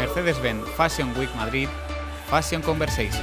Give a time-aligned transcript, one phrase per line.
[0.00, 1.68] Mercedes-Benz Fashion Week Madrid,
[2.30, 3.22] Fashion Conversation.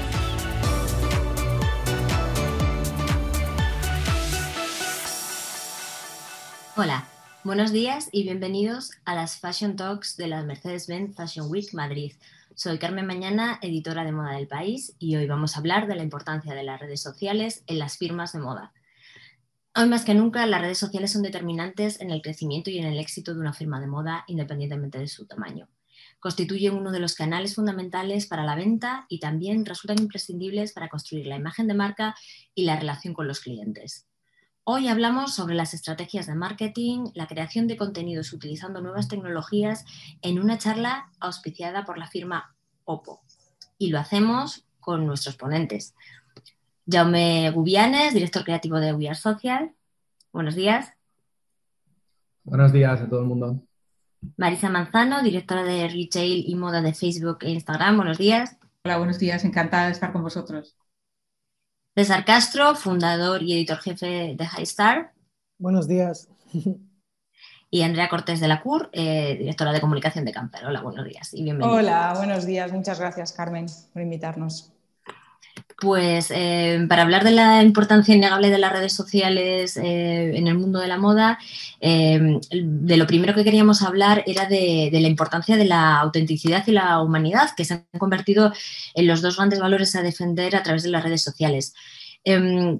[6.75, 7.07] Hola,
[7.43, 12.13] buenos días y bienvenidos a las Fashion Talks de la Mercedes-Benz Fashion Week Madrid.
[12.53, 16.03] Soy Carmen Mañana, editora de moda del país, y hoy vamos a hablar de la
[16.03, 18.71] importancia de las redes sociales en las firmas de moda.
[19.75, 22.99] Hoy más que nunca, las redes sociales son determinantes en el crecimiento y en el
[22.99, 25.67] éxito de una firma de moda, independientemente de su tamaño.
[26.19, 31.27] Constituyen uno de los canales fundamentales para la venta y también resultan imprescindibles para construir
[31.27, 32.15] la imagen de marca
[32.55, 34.07] y la relación con los clientes.
[34.63, 39.85] Hoy hablamos sobre las estrategias de marketing, la creación de contenidos utilizando nuevas tecnologías
[40.21, 43.21] en una charla auspiciada por la firma Oppo.
[43.77, 45.95] Y lo hacemos con nuestros ponentes.
[46.85, 49.73] Jaume Gubianes, director creativo de We Are Social.
[50.33, 50.91] Buenos días.
[52.43, 53.66] Buenos días a todo el mundo.
[54.35, 57.97] Marisa Manzano, directora de Retail y Moda de Facebook e Instagram.
[57.97, 58.57] Buenos días.
[58.83, 59.43] Hola, buenos días.
[59.43, 60.75] Encantada de estar con vosotros.
[61.95, 65.13] César Castro, fundador y editor jefe de High Star.
[65.57, 66.29] Buenos días.
[67.69, 70.65] Y Andrea Cortés de la CUR, eh, directora de comunicación de Camper.
[70.65, 71.77] Hola, buenos días y bienvenidos.
[71.77, 72.71] Hola, buenos días.
[72.71, 74.71] Muchas gracias, Carmen, por invitarnos.
[75.79, 80.57] Pues eh, para hablar de la importancia innegable de las redes sociales eh, en el
[80.57, 81.37] mundo de la moda,
[81.79, 86.71] eh, de lo primero que queríamos hablar era de, la importancia de la autenticidad y
[86.71, 88.53] la humanidad, que se han convertido
[88.95, 91.73] en los dos grandes valores a defender a través de las redes sociales.
[92.23, 92.79] Em,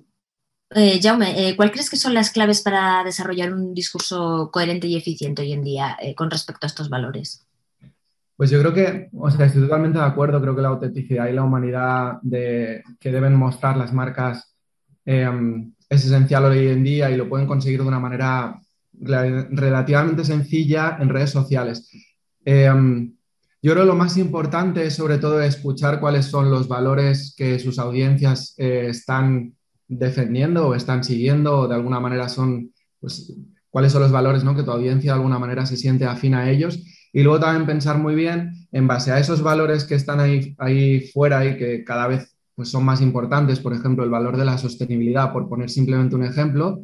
[1.02, 5.54] Jaume, ¿cuál crees que son las claves para desarrollar un discurso coherente y eficiente hoy
[5.54, 7.47] en día con respecto a estos valores?
[8.38, 11.34] Pues yo creo que, o sea, estoy totalmente de acuerdo, creo que la autenticidad y
[11.34, 14.56] la humanidad que deben mostrar las marcas
[15.06, 18.62] em, es esencial hoy en día y lo pueden conseguir de una manera
[19.00, 21.90] relativamente sencilla en redes sociales.
[22.46, 23.16] Em,
[23.60, 27.80] yo creo que lo más importante sobre todo escuchar cuáles son los valores que sus
[27.80, 29.56] audiencias eh, están
[29.88, 33.34] defendiendo o están siguiendo o de alguna manera son, pues,
[33.72, 34.56] cuáles son los valores ¿no?
[34.56, 36.84] que tu audiencia de alguna manera se siente afín a ellos
[37.18, 41.00] y luego también pensar muy bien en base a esos valores que están ahí, ahí
[41.00, 44.60] fuera y que cada vez pues, son más importantes, por ejemplo, el valor de la
[44.60, 46.80] sostenibilidad, por poner simplemente un ejemplo,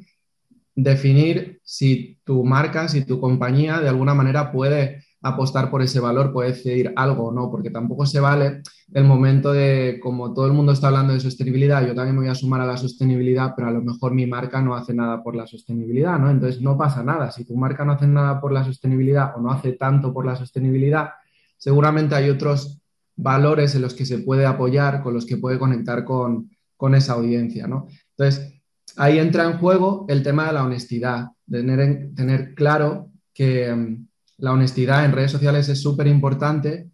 [0.74, 6.32] definir si tu marca, si tu compañía de alguna manera puede apostar por ese valor,
[6.32, 8.62] puede decidir algo o no, porque tampoco se vale
[8.94, 12.30] el momento de, como todo el mundo está hablando de sostenibilidad, yo también me voy
[12.30, 15.36] a sumar a la sostenibilidad, pero a lo mejor mi marca no hace nada por
[15.36, 16.30] la sostenibilidad, ¿no?
[16.30, 17.32] Entonces no pasa nada.
[17.32, 20.36] Si tu marca no hace nada por la sostenibilidad o no hace tanto por la
[20.36, 21.10] sostenibilidad,
[21.58, 22.82] seguramente hay otros
[23.16, 27.14] valores en los que se puede apoyar, con los que puede conectar con, con esa
[27.14, 27.88] audiencia, ¿no?
[28.18, 28.62] Entonces,
[28.98, 33.98] ahí entra en juego el tema de la honestidad, tener, tener claro que
[34.44, 36.90] la honestidad en redes sociales es súper importante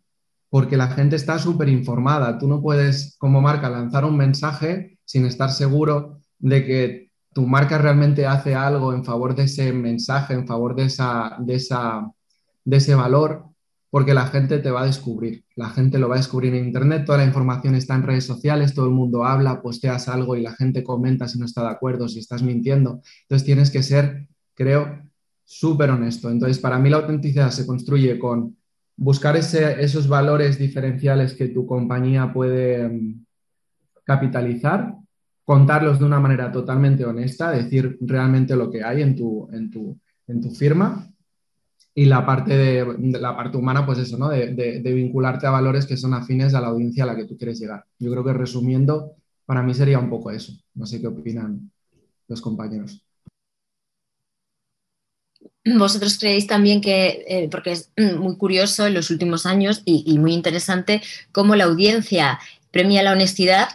[0.51, 2.37] porque la gente está súper informada.
[2.37, 7.79] Tú no puedes, como marca, lanzar un mensaje sin estar seguro de que tu marca
[7.79, 12.11] realmente hace algo en favor de ese mensaje, en favor de, esa, de, esa,
[12.65, 13.45] de ese valor,
[13.89, 15.43] porque la gente te va a descubrir.
[15.55, 18.75] La gente lo va a descubrir en Internet, toda la información está en redes sociales,
[18.75, 22.09] todo el mundo habla, posteas algo y la gente comenta si no está de acuerdo,
[22.09, 23.01] si estás mintiendo.
[23.23, 25.08] Entonces tienes que ser, creo,
[25.49, 26.29] súper honesto.
[26.29, 28.55] Entonces, para mí la autenticidad se construye con
[28.95, 33.25] buscar esos valores diferenciales que tu compañía puede mm,
[34.03, 34.93] capitalizar,
[35.43, 39.99] contarlos de una manera totalmente honesta, decir realmente lo que hay en tu, en tu,
[40.27, 41.09] en tu firma.
[41.95, 44.29] Y la parte, de, la parte humana, pues eso, ¿no?
[44.29, 47.35] De, de vincularte a valores que son afines a la audiencia a la que tú
[47.35, 47.83] quieres llegar.
[47.97, 49.15] Yo creo que resumiendo,
[49.47, 50.53] para mí sería un poco eso.
[50.75, 51.71] No sé qué opinan
[52.27, 53.03] los compañeros.
[55.65, 60.33] Vosotros creéis también que, eh, porque es muy curioso en los últimos años y, muy
[60.33, 62.39] interesante, cómo la audiencia
[62.71, 63.67] premia la honestidad,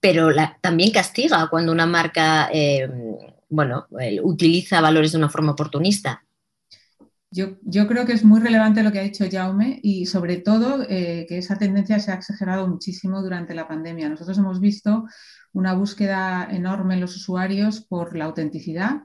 [0.00, 0.28] pero
[0.60, 2.88] también castiga cuando una marca eh,
[3.48, 3.86] bueno,
[4.22, 6.24] utiliza valores de una forma oportunista.
[7.30, 10.84] Yo, yo, creo que es muy relevante lo que ha dicho Jaume y sobre todo
[10.88, 14.10] eh, que esa tendencia se ha exagerado muchísimo durante la pandemia.
[14.10, 15.04] Nosotros hemos visto
[15.52, 19.02] una búsqueda enorme en los usuarios por la autenticidad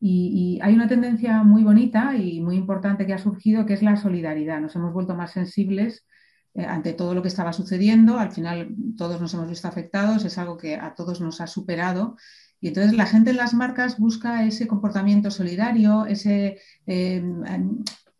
[0.00, 3.96] y, hay una tendencia muy bonita y muy importante que ha surgido, que es la
[3.96, 4.60] solidaridad.
[4.60, 6.06] Nos hemos vuelto más sensibles
[6.54, 8.18] eh, ante todo lo que estaba sucediendo.
[8.18, 12.16] Al final todos nos hemos visto afectados, es algo que a todos nos ha superado.
[12.60, 17.22] Y entonces la gente en las marcas busca ese comportamiento solidario, ese eh,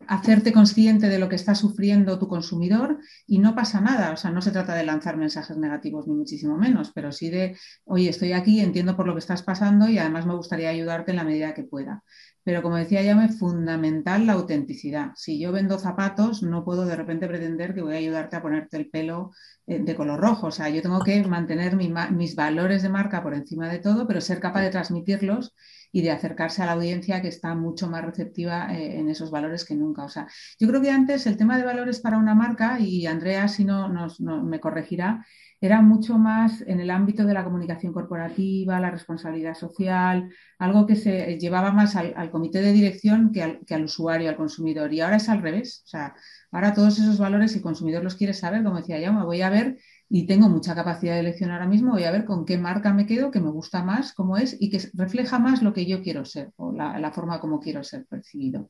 [0.07, 4.11] hacerte consciente de lo que está sufriendo tu consumidor y no pasa nada.
[4.11, 7.57] O sea, no se trata de lanzar mensajes negativos ni muchísimo menos, pero sí de,
[7.85, 11.17] oye, estoy aquí, entiendo por lo que estás pasando y además me gustaría ayudarte en
[11.17, 12.03] la medida que pueda.
[12.43, 15.11] pero como decía ya, es fundamental la autenticidad.
[15.15, 18.77] Si yo vendo zapatos, no puedo de repente pretender que voy a ayudarte a ponerte
[18.77, 19.31] el pelo
[19.67, 20.47] eh, de color rojo.
[20.47, 24.21] O sea, yo tengo que mantener mis valores de marca por encima de todo, pero
[24.21, 25.53] ser capaz de transmitirlos
[25.91, 29.65] y de acercarse a la audiencia que está mucho más receptiva eh, en esos valores
[29.65, 30.03] que nunca.
[30.03, 30.27] O sea,
[30.59, 33.87] yo creo que antes el tema de valores para una marca, y Andrea si no,
[33.89, 35.25] nos, me corregirá,
[35.63, 40.95] era mucho más en el ámbito de la comunicación corporativa, la responsabilidad social, algo que
[40.95, 44.91] se llevaba más al, comité de dirección que al, que al, usuario, al consumidor.
[44.91, 45.83] Y ahora es al revés.
[45.85, 46.15] O sea,
[46.51, 49.51] ahora todos esos valores, el consumidor los quiere saber, como decía ya, me voy a
[49.51, 49.77] ver
[50.13, 53.05] y tengo mucha capacidad de elección ahora mismo, voy a ver con qué marca me
[53.05, 56.25] quedo, que me gusta más, cómo es y que refleja más lo que yo quiero
[56.25, 58.69] ser o la, forma como quiero ser percibido.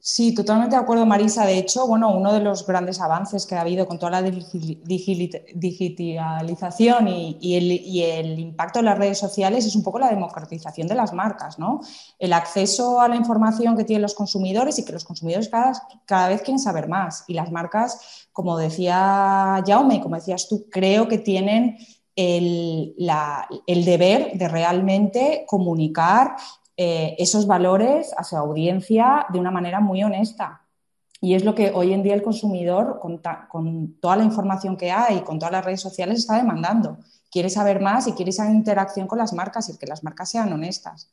[0.00, 1.46] Sí, totalmente de acuerdo, Marisa.
[1.46, 7.06] De hecho, bueno, uno de los grandes avances que ha habido con toda la digitalización
[7.06, 11.60] y, el, impacto de las redes sociales es un poco la democratización de las marcas,
[11.60, 11.80] ¿no?
[12.18, 16.26] El acceso a la información que tienen los consumidores y que los consumidores cada, cada
[16.26, 17.22] vez quieren saber más.
[17.28, 21.76] Y las marcas, como decía Jaume, como decías tú, creo que tienen
[22.16, 22.94] el,
[23.66, 26.36] deber de realmente comunicar
[26.76, 30.62] eh, esos valores a su audiencia de una manera muy honesta.
[31.20, 33.20] Y es lo que hoy en día el consumidor, con,
[34.00, 36.98] toda la información que hay, con todas las redes sociales, está demandando.
[37.30, 40.52] Quiere saber más y quiere esa interacción con las marcas y que las marcas sean
[40.52, 41.12] honestas.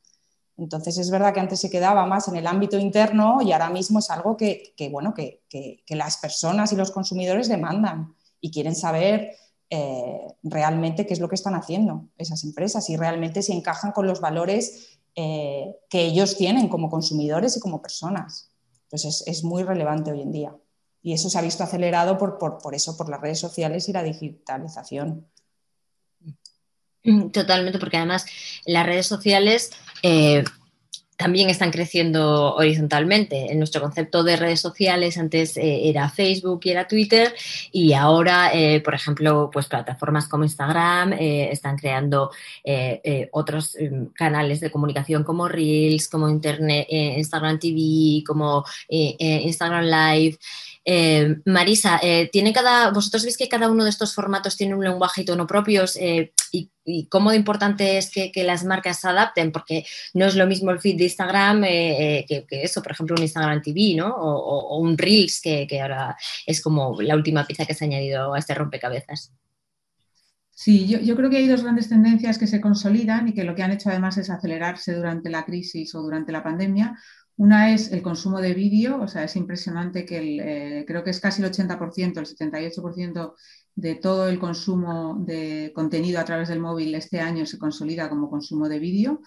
[0.59, 3.99] Entonces es verdad que antes se quedaba más en el ámbito interno y ahora mismo
[3.99, 5.41] es algo que, bueno, que,
[5.87, 9.31] las personas y los consumidores demandan y quieren saber
[9.69, 14.05] eh, realmente qué es lo que están haciendo esas empresas y realmente si encajan con
[14.05, 18.51] los valores eh, que ellos tienen como consumidores y como personas.
[18.83, 20.55] Entonces es, muy relevante hoy en día.
[21.01, 24.03] Y eso se ha visto acelerado por, por, eso, por las redes sociales y la
[24.03, 25.25] digitalización.
[27.33, 28.25] Totalmente, porque además
[28.65, 29.71] las redes sociales
[30.03, 30.43] eh,
[31.17, 33.51] también están creciendo horizontalmente.
[33.51, 37.33] En nuestro concepto de redes sociales antes eh, era Facebook y era Twitter
[37.73, 42.31] y ahora, eh, por ejemplo, pues plataformas como Instagram están creando
[43.31, 50.37] otros em, canales de comunicación como Reels, como Internet, Instagram TV, como Instagram Live.
[50.85, 54.83] Eh, Marisa, eh, ¿tiene cada, vosotros veis que cada uno de estos formatos tiene un
[54.83, 56.71] lenguaje y tono propios eh, y,
[57.09, 59.85] cómo importante es que, las marcas se adapten, porque
[60.15, 63.93] no es lo mismo el feed de Instagram que, eso, por ejemplo, un Instagram TV,
[63.95, 64.07] ¿no?
[64.15, 66.17] O, un Reels, que, ahora
[66.47, 69.31] es como la última pieza que se ha añadido a este rompecabezas.
[70.49, 73.53] Sí, yo, yo, creo que hay dos grandes tendencias que se consolidan y que lo
[73.53, 76.97] que han hecho además es acelerarse durante la crisis o durante la pandemia.
[77.39, 81.21] Una es el consumo de vídeo, o sea, es impresionante que eh, creo que es
[81.21, 83.33] casi el 80%, el 78%
[83.75, 88.29] de todo el consumo de contenido a través del móvil este año se consolida como
[88.29, 89.21] consumo de vídeo.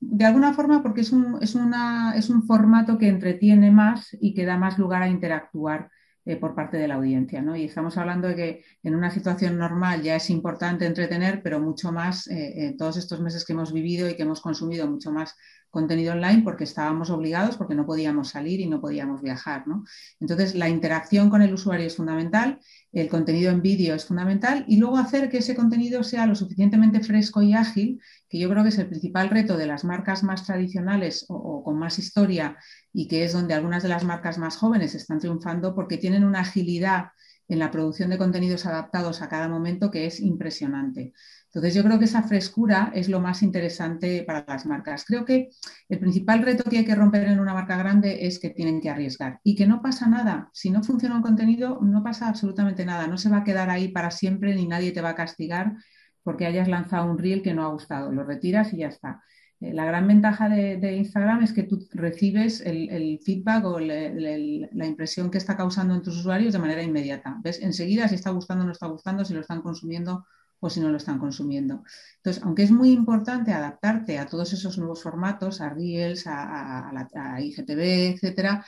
[0.00, 4.32] De alguna forma porque es un, es, una, es un formato que entretiene más y
[4.32, 5.90] que da más lugar a interactuar
[6.28, 7.40] eh, por parte de la audiencia.
[7.40, 7.56] ¿no?
[7.56, 11.90] Y estamos hablando de que en una situación normal ya es importante entretener, pero mucho
[11.90, 15.34] más eh, en todos estos meses que hemos vivido y que hemos consumido mucho más
[15.70, 19.66] contenido online porque estábamos obligados, porque no podíamos salir y no podíamos viajar.
[19.66, 19.84] ¿no?
[20.20, 22.58] Entonces, la interacción con el usuario es fundamental,
[22.92, 27.00] el contenido en vídeo es fundamental y luego hacer que ese contenido sea lo suficientemente
[27.00, 30.44] fresco y ágil, que yo creo que es el principal reto de las marcas más
[30.44, 32.56] tradicionales o, con más historia
[32.92, 36.40] y que es donde algunas de las marcas más jóvenes están triunfando porque tienen una
[36.40, 37.08] agilidad
[37.48, 41.12] en la producción de contenidos adaptados a cada momento que es impresionante.
[41.58, 45.04] Entonces yo creo que esa frescura es lo más interesante para las marcas.
[45.04, 45.48] Creo que
[45.88, 48.90] el principal reto que hay que romper en una marca grande es que tienen que
[48.90, 50.50] arriesgar y que no pasa nada.
[50.52, 53.08] Si no funciona un contenido, no pasa absolutamente nada.
[53.08, 55.74] No se va a quedar ahí para siempre ni nadie te va a castigar
[56.22, 58.12] porque hayas lanzado un reel que no ha gustado.
[58.12, 59.24] Lo retiras y ya está.
[59.60, 65.28] Eh, la gran ventaja de, Instagram es que tú recibes el, feedback o la impresión
[65.28, 67.36] que está causando en tus usuarios de manera inmediata.
[67.42, 70.24] Ves enseguida si está gustando o no está gustando, si lo están consumiendo
[70.60, 71.82] o si no lo están consumiendo.
[72.16, 77.40] Entonces, aunque es muy importante adaptarte a todos esos nuevos formatos, a Reels, a, a,
[77.40, 78.64] IGTV, etcétera,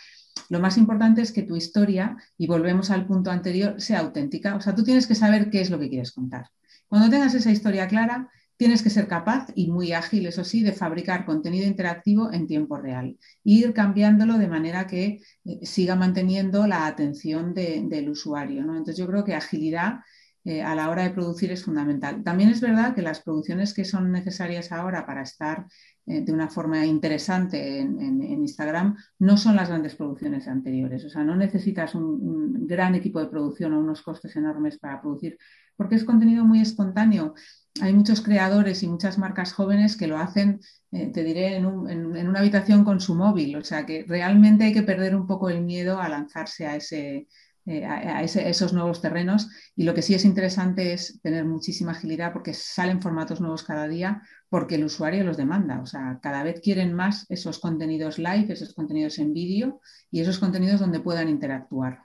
[0.49, 4.57] lo más importante es que tu historia, y volvemos al punto anterior, sea auténtica.
[4.57, 6.47] O sea, tú tienes que saber qué es lo que quieres contar.
[6.89, 8.29] Cuando tengas esa historia clara,
[8.61, 12.77] tienes que ser capaz y muy ágil, eso sí, de fabricar contenido interactivo en tiempo
[12.77, 13.17] real.
[13.43, 18.63] Ir cambiándolo de manera que eh, siga manteniendo la atención del usuario.
[18.63, 18.73] ¿no?
[18.73, 20.01] Entonces yo creo que agilidad
[20.45, 22.23] eh, a la hora de producir es fundamental.
[22.25, 25.67] También es verdad que las producciones que son necesarias ahora para estar
[26.07, 31.05] eh, de una forma interesante en, Instagram no son las grandes producciones anteriores.
[31.05, 35.37] O sea, no necesitas un, gran equipo de producción o unos costes enormes para producir,
[35.77, 37.35] porque es contenido muy espontáneo.
[37.83, 42.29] Hay muchos creadores y muchas marcas jóvenes que lo hacen, eh, te diré, en, en,
[42.29, 43.57] una habitación con su móvil.
[43.57, 47.29] O sea, que realmente hay que perder un poco el miedo a lanzarse a ese,
[47.71, 49.49] eh, a, esos nuevos terrenos.
[49.77, 53.87] Y lo que sí es interesante es tener muchísima agilidad porque salen formatos nuevos cada
[53.87, 55.81] día porque el usuario los demanda.
[55.81, 60.41] O sea, cada vez quieren más esos contenidos live, esos contenidos en vídeo y esos
[60.41, 62.01] contenidos donde puedan interactuar.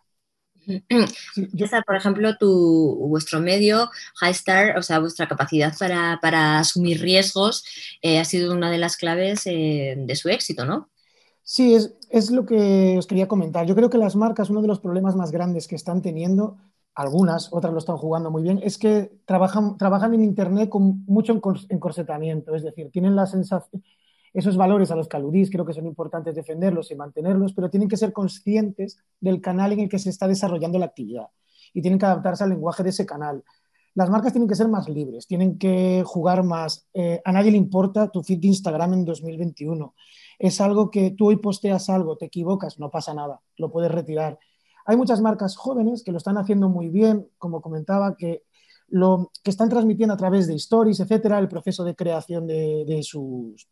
[1.86, 3.90] por ejemplo, tu, vuestro medio,
[4.22, 7.66] Highstar, o sea, vuestra capacidad para, asumir riesgos
[8.04, 10.92] eh, ha sido una de las claves eh, de su éxito, ¿no?
[11.48, 13.68] Sí, es, lo que os quería comentar.
[13.68, 16.58] Yo creo que las marcas, uno de los problemas más grandes que están teniendo,
[16.96, 21.40] algunas, otras lo están jugando muy bien, es que trabajan, trabajan en Internet con mucho
[21.70, 23.30] encorsetamiento, es decir, tienen la
[24.34, 27.90] esos valores a los que aludís, creo que son importantes defenderlos y mantenerlos, pero tienen
[27.90, 31.28] que ser conscientes del canal en el que se está desarrollando la actividad
[31.74, 33.44] y tienen que adaptarse al lenguaje de ese canal.
[33.94, 36.88] Las marcas tienen que ser más libres, tienen que jugar más.
[36.94, 39.94] Eh, a nadie le importa tu feed de Instagram en 2021
[40.40, 44.40] es algo que tú hoy posteas algo, te equivocas, no pasa nada, lo puedes retirar.
[44.86, 48.44] Hay muchas marcas jóvenes que lo están haciendo muy bien, como comentaba, que
[48.88, 53.68] lo que están transmitiendo a través de stories, etcétera, el proceso de creación de, sus,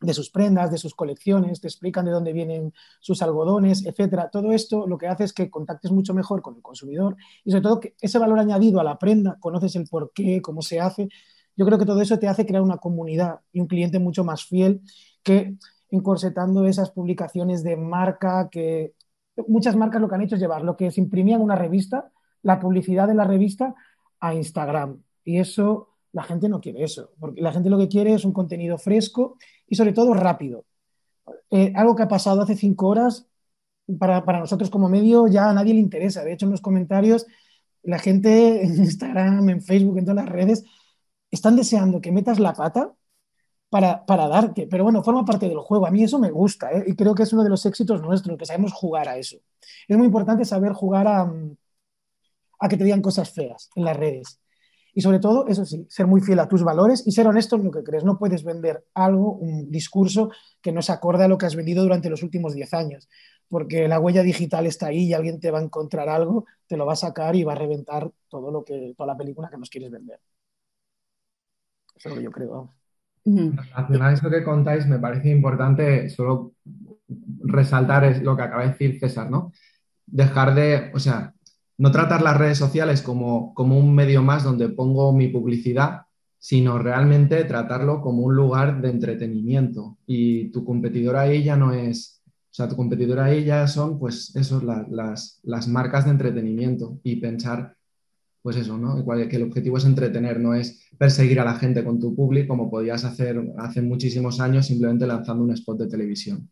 [0.00, 4.28] de sus prendas, de sus colecciones, te explican de dónde vienen sus algodones, etcétera.
[4.30, 7.62] Todo esto lo que hace es que contactes mucho mejor con el consumidor y sobre
[7.62, 11.08] todo que ese valor añadido a la prenda, conoces el por qué, cómo se hace.
[11.56, 14.44] Yo creo que todo eso te hace crear una comunidad y un cliente mucho más
[14.44, 14.82] fiel
[15.22, 15.56] que
[15.90, 18.94] encorsetando esas publicaciones de marca que
[19.46, 22.10] muchas marcas lo que han hecho es llevar lo que se imprimía en una revista,
[22.42, 23.74] la publicidad de la revista,
[24.20, 25.02] a Instagram.
[25.24, 28.32] Y eso, la gente no quiere eso, porque la gente lo que quiere es un
[28.32, 30.64] contenido fresco y sobre todo rápido.
[31.50, 33.26] Eh, algo que ha pasado hace cinco horas,
[33.98, 36.24] para, para, nosotros como medio ya a nadie le interesa.
[36.24, 37.26] De hecho, en los comentarios,
[37.82, 40.64] la gente en Instagram, en Facebook, en todas las redes,
[41.30, 42.92] están deseando que metas la pata
[43.70, 44.66] para, para, darte.
[44.66, 45.86] Pero bueno, forma parte del juego.
[45.86, 46.84] A mí eso me gusta ¿eh?
[46.86, 49.38] y creo que es uno de los éxitos nuestros, que sabemos jugar a eso.
[49.86, 51.32] Es muy importante saber jugar a,
[52.60, 54.40] a que te digan cosas feas en las redes.
[54.94, 57.64] Y sobre todo, eso sí, ser muy fiel a tus valores y ser honesto en
[57.64, 58.04] lo que crees.
[58.04, 61.84] No puedes vender algo, un discurso que no se acorde a lo que has vendido
[61.84, 63.08] durante los últimos 10 años,
[63.48, 66.84] porque la huella digital está ahí y alguien te va a encontrar algo, te lo
[66.84, 69.70] va a sacar y va a reventar todo lo que, toda la película que nos
[69.70, 70.20] quieres vender.
[71.94, 72.74] Eso es lo que yo creo.
[73.24, 76.52] Relación a eso que contáis, me parece importante solo
[77.40, 79.52] resaltar es lo que acaba de decir César, ¿no?
[80.06, 81.34] Dejar de, o sea,
[81.78, 86.02] no tratar las redes sociales como, como un medio más donde pongo mi publicidad,
[86.38, 89.98] sino realmente tratarlo como un lugar de entretenimiento.
[90.06, 94.34] Y tu competidora ahí ya no es, o sea, tu competidora ahí ya son, pues,
[94.36, 97.76] eso, las, las marcas de entretenimiento y pensar
[98.48, 99.04] pues eso, ¿no?
[99.28, 102.70] Que el objetivo es entretener, no es perseguir a la gente con tu público como
[102.70, 106.48] podías hacer hace muchísimos años simplemente lanzando un spot de televisión.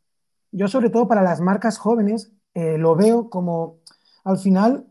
[0.52, 3.78] Yo sobre todo para las marcas jóvenes eh, lo veo como,
[4.24, 4.84] al final,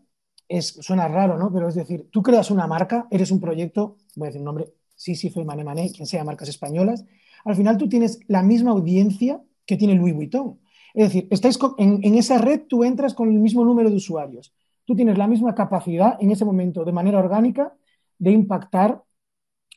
[0.49, 1.53] es, suena raro, ¿no?
[1.53, 4.73] Pero es decir, tú creas una marca, eres un proyecto, voy a decir un nombre,
[4.95, 7.05] sí, sí, fue Mané Mané, quien sea, marcas españolas,
[7.43, 10.59] al final tú tienes la misma audiencia que tiene Louis Vuitton.
[10.95, 14.55] Es decir, estáis en, en esa red tú entras con el mismo número de usuarios
[14.85, 17.73] tú tienes la misma capacidad en ese momento de manera orgánica
[18.17, 19.03] de impactar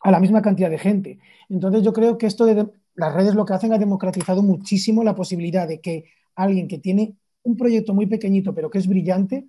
[0.03, 1.19] a la misma cantidad de gente.
[1.49, 5.15] Entonces yo creo que esto de las redes lo que hacen ha democratizado muchísimo la
[5.15, 9.49] posibilidad de que alguien que tiene un proyecto muy pequeñito pero que es brillante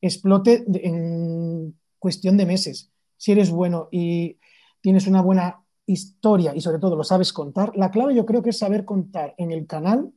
[0.00, 2.90] explote en cuestión de meses.
[3.16, 4.38] Si eres bueno y
[4.80, 8.50] tienes una buena historia y sobre todo lo sabes contar, la clave yo creo que
[8.50, 10.12] es saber contar en el canal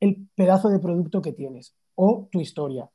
[0.00, 2.90] el pedazo de producto que tienes o tu historia.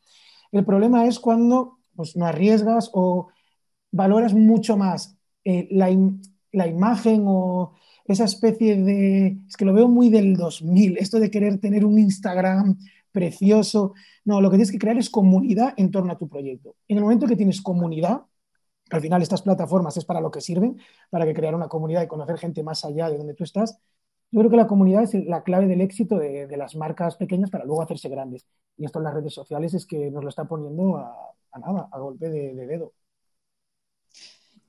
[0.52, 3.30] El problema es cuando pues, no arriesgas o
[3.92, 5.90] valoras mucho más eh, la,
[6.68, 7.74] imagen o
[8.06, 9.38] esa especie de...
[9.48, 12.78] Es que lo veo muy del 2000, esto de querer tener un Instagram
[13.12, 13.94] precioso.
[14.26, 16.76] No, lo que tienes que crear es comunidad en torno a tu proyecto.
[16.88, 18.24] En el momento que tienes comunidad,
[18.90, 20.78] al final estas plataformas es para lo que sirven,
[21.10, 23.80] para que crear una comunidad y conocer gente más allá de donde tú estás,
[24.32, 27.66] yo creo que la comunidad es la clave del éxito de, las marcas pequeñas para
[27.66, 28.46] luego hacerse grandes.
[28.78, 32.00] Y esto en las redes sociales es que nos lo está poniendo a, nada, a
[32.00, 32.94] golpe de, dedo.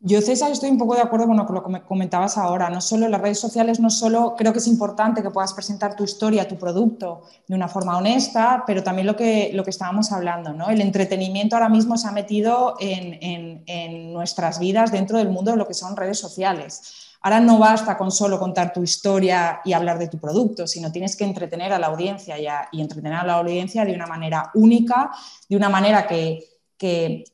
[0.00, 2.70] Yo, César, estoy un poco de acuerdo con lo que comentabas ahora.
[2.70, 6.04] No solo las redes sociales, no solo creo que es importante que puedas presentar tu
[6.04, 10.52] historia, tu producto de una forma honesta, pero también lo que, lo que estábamos hablando,
[10.52, 10.70] ¿no?
[10.70, 15.56] El entretenimiento ahora mismo se ha metido en, en, nuestras vidas dentro del mundo de
[15.56, 17.07] lo que son redes sociales.
[17.20, 21.16] Ahora no basta con solo contar tu historia y hablar de tu producto, sino tienes
[21.16, 22.46] que entretener a la audiencia y,
[22.76, 25.10] y entretener a la audiencia de una manera única,
[25.48, 26.58] de una manera que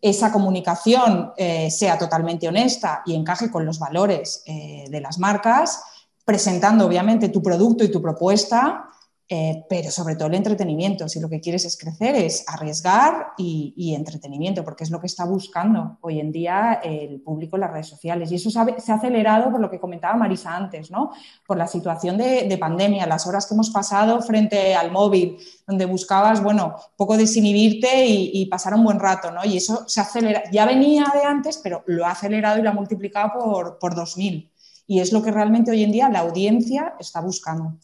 [0.00, 5.82] esa comunicación eh, sea totalmente honesta y encaje con los valores eh, de las marcas,
[6.24, 8.88] presentando obviamente tu producto y tu propuesta
[9.26, 11.08] eh, pero sobre todo el entretenimiento.
[11.08, 15.24] Si lo que quieres es crecer, es arriesgar y, entretenimiento, porque es lo que está
[15.24, 18.30] buscando hoy en día el público en las redes sociales.
[18.30, 21.12] Y eso se ha, acelerado por lo que comentaba Marisa antes, ¿no?
[21.46, 26.42] Por la situación de, pandemia, las horas que hemos pasado frente al móvil, donde buscabas,
[26.42, 29.44] bueno, poco desinhibirte y, pasar un buen rato, ¿no?
[29.44, 30.42] Y eso se acelera.
[30.52, 34.50] Ya venía de antes, pero lo ha acelerado y lo ha multiplicado por, por 2.000.
[34.86, 37.78] Y es lo que realmente hoy en día la audiencia está buscando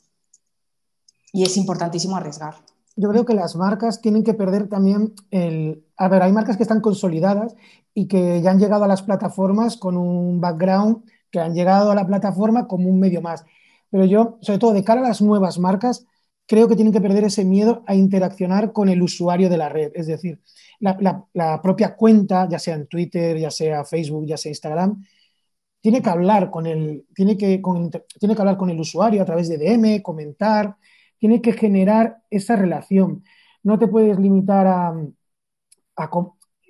[1.32, 2.54] y es importantísimo arriesgar.
[2.96, 5.84] Yo creo que las marcas tienen que perder también el...
[5.96, 7.54] A ver, hay marcas que están consolidadas
[7.94, 11.94] y que ya han llegado a las plataformas con un background, que han llegado a
[11.94, 13.44] la plataforma como un medio más.
[13.90, 16.06] Pero yo, sobre todo de cara a las nuevas marcas,
[16.46, 19.92] creo que tienen que perder ese miedo a interaccionar con el usuario de la red.
[19.94, 20.40] Es decir,
[20.80, 25.04] la, propia cuenta, ya sea en Twitter, ya sea Facebook, ya sea Instagram,
[25.80, 27.62] tiene que hablar con el, tiene que,
[28.18, 30.76] tiene que hablar con el usuario a través de DM, comentar,
[31.20, 33.22] tiene que generar esa relación.
[33.62, 34.94] No te puedes limitar a,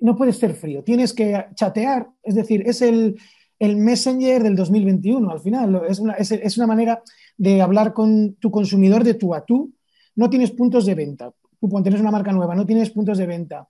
[0.01, 3.15] no puedes ser frío, tienes que chatear, es decir, es el,
[3.59, 7.01] Messenger del 2021 al final, es una, es, una, manera
[7.37, 9.73] de hablar con tu consumidor de tú a tú,
[10.15, 13.69] no tienes puntos de venta, tú tienes una marca nueva, no tienes puntos de venta,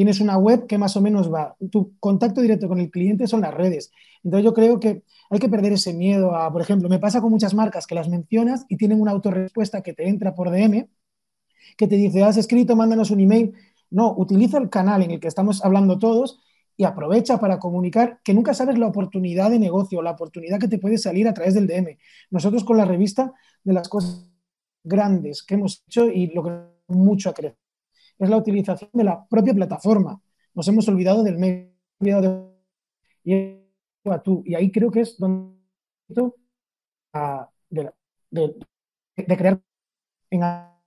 [0.00, 3.42] tienes una web que más o menos va, tu contacto directo con el cliente son
[3.42, 3.92] las redes,
[4.24, 7.30] entonces yo creo que hay que perder ese miedo a, por ejemplo, me pasa con
[7.30, 10.88] muchas marcas que las mencionas y tienen una autorrespuesta que te entra por DM,
[11.76, 13.52] que te dice, has escrito, mándanos un email.
[13.90, 16.40] No, utiliza el canal en el que estamos hablando todos
[16.78, 20.78] y aprovecha para comunicar que nunca sabes la oportunidad de negocio, la oportunidad que te
[20.78, 21.98] puede salir a través del DM.
[22.30, 24.30] Nosotros con la revista, de las cosas
[24.82, 26.52] grandes que hemos hecho y lo que
[26.88, 27.59] mucho a crecer,
[28.20, 30.20] es la utilización de la propia plataforma.
[30.54, 32.50] Nos hemos olvidado del medio
[33.24, 33.60] de
[34.04, 34.42] a tú.
[34.46, 35.56] Y ahí creo que es donde
[37.70, 37.90] de,
[38.30, 39.60] de, crear
[40.30, 40.80] en la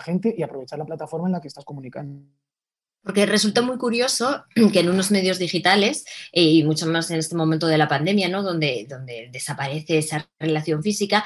[0.00, 2.22] gente y aprovechar la plataforma en la que estás comunicando.
[3.02, 7.34] Porque resulta muy curioso que en unos medios digitales, eh, y mucho más en este
[7.34, 8.42] momento de la pandemia, ¿no?
[8.42, 11.24] donde, donde desaparece esa relación física,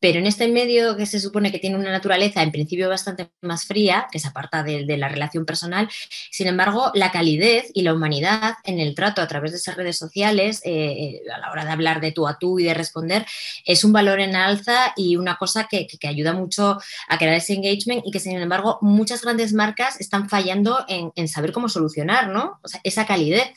[0.00, 3.66] pero en este medio que se supone que tiene una naturaleza en principio bastante más
[3.66, 5.88] fría, que se aparta de, la relación personal,
[6.30, 9.98] sin embargo, la calidez y la humanidad en el trato a través de esas redes
[9.98, 13.26] sociales, eh, a la hora de hablar de tú a tú y de responder,
[13.64, 18.02] es un valor en alza y una cosa que, ayuda mucho a crear ese engagement
[18.04, 22.58] y que, sin embargo, muchas grandes marcas están fallando en, saber cómo solucionar, ¿no?
[22.82, 23.52] esa calidez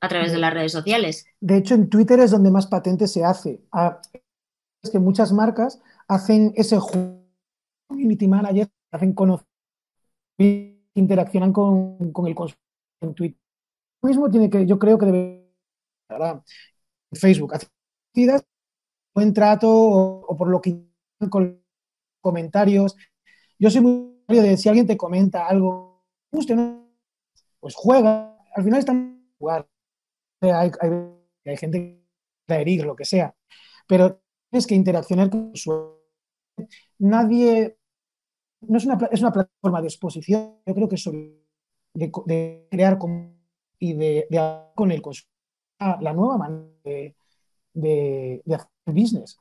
[0.00, 1.26] a través de las redes sociales.
[1.40, 3.60] De hecho, en Twitter es donde más patente se hace.
[4.90, 6.78] Que muchas marcas hacen ese
[7.88, 9.46] community manager, hacen conocer,
[10.94, 12.58] interaccionan con, el consumidor
[13.00, 13.40] en Twitter.
[14.02, 15.44] Lo mismo tiene que, yo creo que debe
[16.10, 16.42] en
[17.18, 17.70] Facebook, hacer
[19.14, 20.84] buen trato o, por lo que
[21.30, 21.62] con
[22.20, 22.96] comentarios.
[23.58, 26.04] Yo soy muy de si alguien te comenta algo,
[27.60, 28.36] pues juega.
[28.54, 29.68] Al final están jugar.
[30.40, 32.04] Hay, hay, gente
[32.46, 33.34] que herir, lo que sea.
[33.86, 34.20] Pero
[34.54, 35.98] tienes que interaccionar con su
[37.00, 37.76] nadie
[38.60, 41.10] no es una, es una plataforma de exposición, yo creo que es
[41.94, 42.96] de, crear
[43.80, 44.28] y de,
[44.76, 46.70] con el consumidor la nueva manera
[47.74, 49.40] de, hacer business.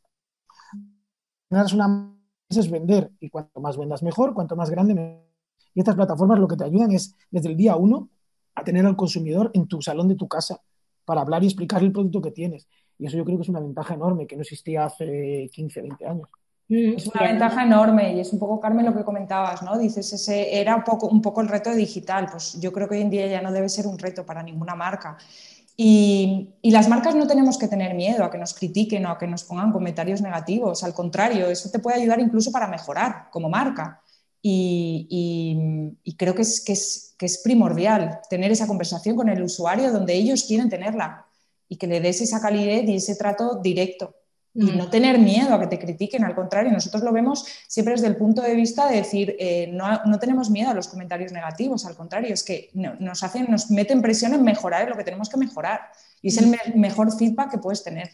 [1.51, 2.17] Es una
[2.49, 5.27] es vender y cuanto más vendas mejor, cuanto más grande mejor.
[5.75, 8.09] Y estas plataformas lo que te ayudan es desde el día uno
[8.55, 10.59] a tener al consumidor en tu salón de tu casa
[11.05, 12.67] para hablar y explicar el producto que tienes.
[12.99, 16.05] Y eso yo creo que es una ventaja enorme que no existía hace 15, 20
[16.05, 16.29] años.
[16.69, 19.77] Mm, es una ventaja enorme y es un poco, Carmen, lo que comentabas, ¿no?
[19.77, 22.27] Dices, ese era un poco, un poco el reto digital.
[22.31, 24.75] Pues yo creo que hoy en día ya no debe ser un reto para ninguna
[24.75, 25.17] marca.
[25.75, 29.17] Y, y, las marcas no tenemos que tener miedo a que nos critiquen o a
[29.17, 30.83] que nos pongan comentarios negativos.
[30.83, 33.99] Al contrario, eso te puede ayudar incluso para mejorar como marca.
[34.41, 39.29] Y, y, y creo que es, que, es, que es primordial tener esa conversación con
[39.29, 41.25] el usuario donde ellos quieren tenerla
[41.67, 44.15] y que le des esa calidez y ese trato directo
[44.55, 48.07] y no tener miedo a que te critiquen, al contrario, nosotros lo vemos siempre desde
[48.07, 51.95] el punto de vista de decir, eh, no, tenemos miedo a los comentarios negativos, al
[51.95, 55.81] contrario, es que nos hacen, nos meten presión en mejorar lo que tenemos que mejorar
[56.21, 58.11] y es el mejor feedback que puedes tener.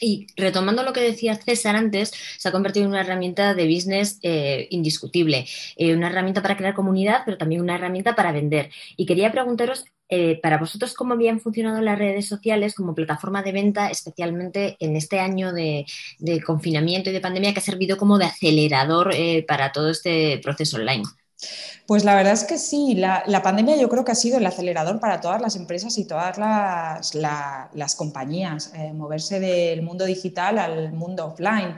[0.00, 4.18] Y retomando lo que decía César antes, se ha convertido en una herramienta de business
[4.22, 8.70] eh, indiscutible, eh, una herramienta para crear comunidad, pero también una herramienta para vender.
[8.96, 13.52] Y quería preguntaros, eh, para vosotros, ¿cómo habían funcionado las redes sociales como plataforma de
[13.52, 15.86] venta, especialmente en este año de,
[16.44, 19.14] confinamiento y de pandemia que ha servido como de acelerador
[19.46, 21.04] para todo este proceso online?
[21.86, 25.00] Pues la verdad es que sí, la, pandemia yo creo que ha sido el acelerador
[25.00, 31.26] para todas las empresas y todas las, compañías, eh, moverse del mundo digital al mundo
[31.26, 31.76] offline.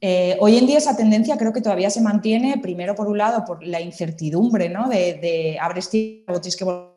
[0.00, 3.44] Eh, hoy en día esa tendencia creo que todavía se mantiene, primero por un lado
[3.44, 4.88] por la incertidumbre, ¿no?
[4.88, 6.95] De, de abres tiempo, tienes que volverlo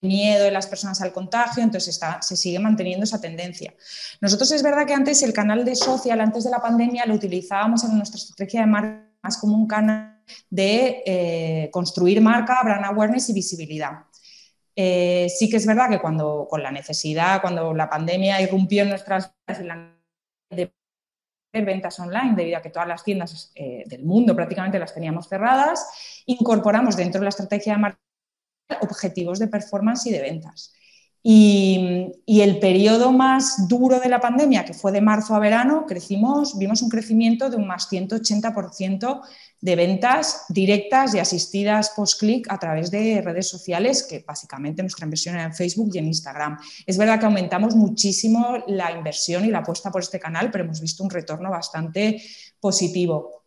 [0.00, 3.74] miedo de las personas al contagio, entonces está, se sigue manteniendo esa tendencia.
[4.20, 7.84] Nosotros es verdad que antes el canal de social, antes de la pandemia, lo utilizábamos
[7.84, 13.28] en nuestra estrategia de marketing más como un canal de eh, construir marca, brand awareness
[13.30, 14.04] y visibilidad.
[14.74, 18.90] Eh, sí que es verdad que cuando con la necesidad, cuando la pandemia irrumpió en
[18.90, 19.32] nuestras
[20.50, 20.70] de
[21.52, 26.22] ventas online, debido a que todas las tiendas eh, del mundo prácticamente las teníamos cerradas,
[26.26, 28.05] incorporamos dentro de la estrategia de marca
[28.80, 30.72] objetivos de performance y de ventas.
[31.28, 36.56] Y, el periodo más duro de la pandemia, que fue de marzo a verano, crecimos,
[36.56, 39.22] vimos un crecimiento de un más 180%
[39.60, 45.34] de ventas directas y asistidas post-click a través de redes sociales, que básicamente nuestra inversión
[45.34, 46.58] era en Facebook y en Instagram.
[46.86, 50.80] Es verdad que aumentamos muchísimo la inversión y la apuesta por este canal, pero hemos
[50.80, 52.22] visto un retorno bastante
[52.60, 53.45] positivo.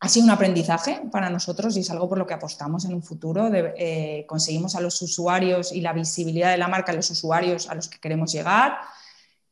[0.00, 3.02] Ha sido un aprendizaje para nosotros y es algo por lo que apostamos en un
[3.02, 3.50] futuro.
[3.52, 7.74] Eh, conseguimos a los usuarios y la visibilidad de la marca a los usuarios a
[7.74, 8.78] los que queremos llegar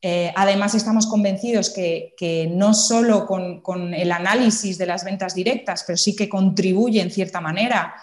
[0.03, 5.97] eh, además, estamos convencidos que, no solo con, el análisis de las ventas directas, pero
[5.97, 7.95] sí que contribuye en cierta manera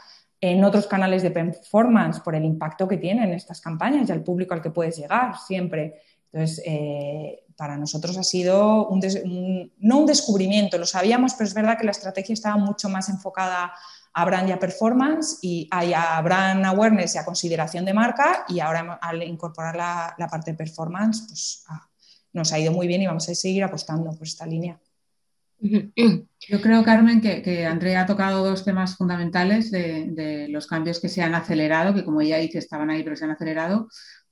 [0.41, 4.53] en otros canales de performance por el impacto que tienen estas campañas y al público
[4.53, 6.01] al que puedes llegar siempre.
[6.33, 8.89] Entonces, eh, para nosotros ha sido
[9.79, 13.71] no un descubrimiento, lo sabíamos, pero es verdad que la estrategia estaba mucho más enfocada
[14.13, 18.59] a brand y a performance y a brand awareness y a consideración de marca y
[18.59, 21.65] ahora al incorporar la, parte de performance, pues
[22.31, 24.79] nos ha ido muy bien y vamos a seguir apostando por esta línea.
[25.63, 31.21] Yo creo, Carmen, que, Andrea ha tocado dos temas fundamentales de, los cambios que se
[31.21, 33.87] han acelerado, que como ella dice estaban ahí pero se han acelerado.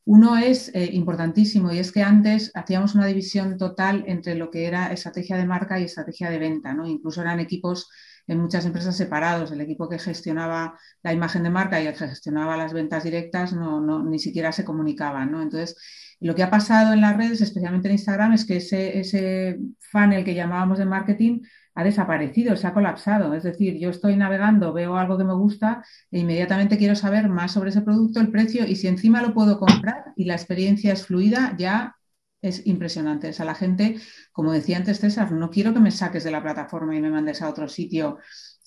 [0.05, 4.65] Uno es eh, importantísimo y es que antes hacíamos una división total entre lo que
[4.65, 6.87] era estrategia de marca y estrategia de venta, ¿no?
[6.87, 7.87] Incluso eran equipos
[8.27, 9.51] en muchas empresas separados.
[9.51, 13.53] El equipo que gestionaba la imagen de marca y el que gestionaba las ventas directas
[13.53, 15.29] no, ni siquiera se comunicaban.
[15.29, 15.77] Entonces,
[16.19, 20.23] lo que ha pasado en las redes, especialmente en Instagram, es que ese, ese funnel
[20.23, 21.41] que llamábamos de marketing
[21.75, 23.33] ha desaparecido, se ha colapsado.
[23.33, 27.51] Es decir, yo estoy navegando, veo algo que me gusta e inmediatamente quiero saber más
[27.53, 31.05] sobre ese producto, el precio y si encima lo puedo comprar y la experiencia es
[31.05, 31.95] fluida, ya
[32.41, 33.29] es impresionante.
[33.29, 33.97] O sea, la gente,
[34.31, 37.41] como decía antes César, no quiero que me saques de la plataforma y me mandes
[37.41, 38.17] a otro sitio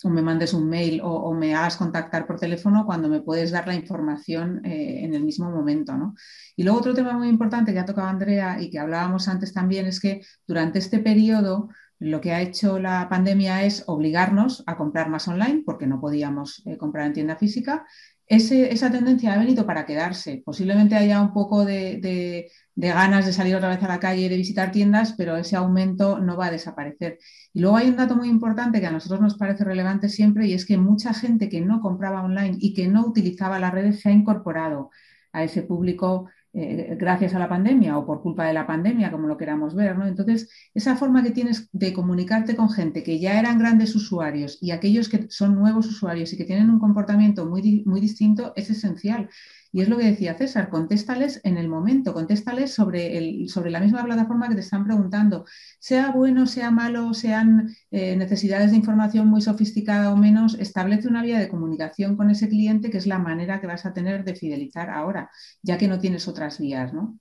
[0.05, 3.67] o me mandes un mail o, me hagas contactar por teléfono cuando me puedes dar
[3.67, 5.97] la información eh, en el mismo momento.
[5.97, 6.14] ¿no?
[6.57, 9.87] Y luego otro tema muy importante que ha tocado Andrea y que hablábamos antes también
[9.87, 11.71] es que durante este periodo
[12.05, 16.62] lo que ha hecho la pandemia es obligarnos a comprar más online porque no podíamos
[16.67, 17.87] eh, comprar en tienda física.
[18.27, 20.43] esa tendencia ha venido para quedarse.
[20.45, 24.29] Posiblemente haya un poco de de ganas de salir otra vez a la calle y
[24.29, 27.19] de visitar tiendas, pero ese aumento no va a desaparecer.
[27.53, 30.55] Y luego hay un dato muy importante que a nosotros nos parece relevante siempre y
[30.55, 34.09] es que mucha gente que no compraba online y que no utilizaba las redes se
[34.09, 34.90] ha incorporado
[35.33, 39.27] a ese público eh, gracias a la pandemia o por culpa de la pandemia, como
[39.27, 39.99] lo queramos ver.
[39.99, 40.07] ¿no?
[40.07, 44.71] Entonces, esa forma que tienes de comunicarte con gente que ya eran grandes usuarios y
[44.71, 49.29] aquellos que son nuevos usuarios y que tienen un comportamiento muy, muy distinto es esencial.
[49.75, 53.81] Y es lo que decía César, contéstales en el momento, contéstales sobre, el, sobre la
[53.81, 55.47] misma plataforma que te están preguntando,
[55.81, 61.25] sea bueno, sea malo, sean eh, necesidades de información muy sofisticada o menos, establece una
[61.25, 64.37] vía de comunicación con ese cliente que es la manera que vas a tener de
[64.37, 65.29] fidelizar ahora,
[65.61, 67.19] ya que no tienes otras vías, ¿no?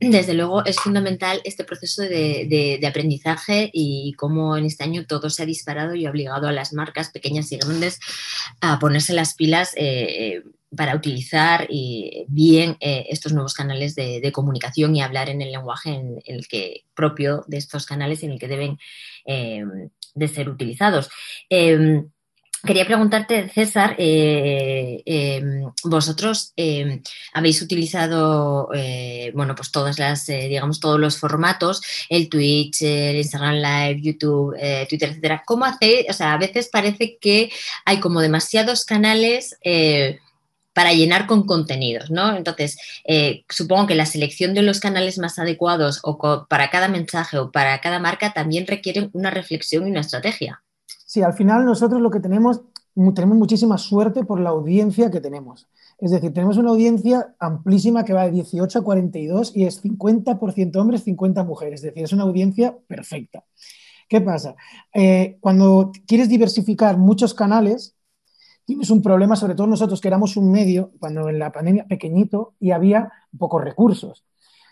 [0.00, 5.42] Desde luego es fundamental este proceso de, aprendizaje y cómo en este año todo se
[5.42, 7.98] ha disparado y ha obligado a las marcas pequeñas y grandes
[8.60, 10.44] a ponerse las pilas eh,
[10.76, 11.68] para utilizar
[12.28, 16.00] bien eh, estos nuevos canales de, comunicación y hablar en el lenguaje
[16.94, 18.78] propio de estos canales en el que deben
[19.26, 19.64] eh,
[20.14, 21.10] de ser utilizados.
[21.48, 22.10] Em,
[22.62, 27.02] Quería preguntarte, César, eh, em, vosotros em,
[27.32, 31.80] habéis utilizado, eh, bueno, pues todas las, eh, digamos, todos los formatos,
[32.10, 34.54] el Twitch, el Instagram Live, YouTube,
[34.90, 35.42] Twitter, etcétera.
[35.46, 36.06] ¿Cómo hacéis?
[36.10, 37.50] O sea, a veces parece que
[37.86, 39.56] hay como demasiados canales
[40.80, 42.34] para llenar con contenidos, ¿no?
[42.34, 42.78] Entonces,
[43.50, 47.82] supongo que la selección de los canales más adecuados o para cada mensaje o para
[47.82, 50.62] cada marca también requieren una reflexión y una estrategia.
[51.04, 52.62] Sí, al final nosotros lo que tenemos,
[53.14, 55.68] tenemos muchísima suerte por la audiencia que tenemos.
[55.98, 60.76] Es decir, tenemos una audiencia amplísima que va de 18 a 42 y es 50%
[60.76, 61.80] hombres, 50 mujeres.
[61.80, 63.44] Es decir, es una audiencia perfecta.
[64.08, 64.54] ¿Qué pasa?
[64.94, 67.96] Eh, cuando quieres diversificar muchos canales,
[68.70, 72.54] tienes un problema, sobre todo nosotros que éramos un medio, cuando en la pandemia pequeñito
[72.60, 74.24] y había pocos recursos.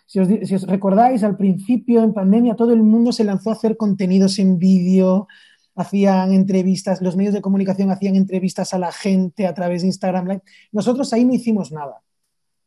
[0.07, 4.39] Si os, recordáis, al principio en pandemia todo el mundo se lanzó a hacer contenidos
[4.39, 5.27] en vídeo,
[5.75, 10.29] hacían entrevistas, los medios de comunicación hacían entrevistas a la gente a través de Instagram
[10.29, 10.43] Live.
[10.71, 12.01] Nosotros ahí no hicimos nada.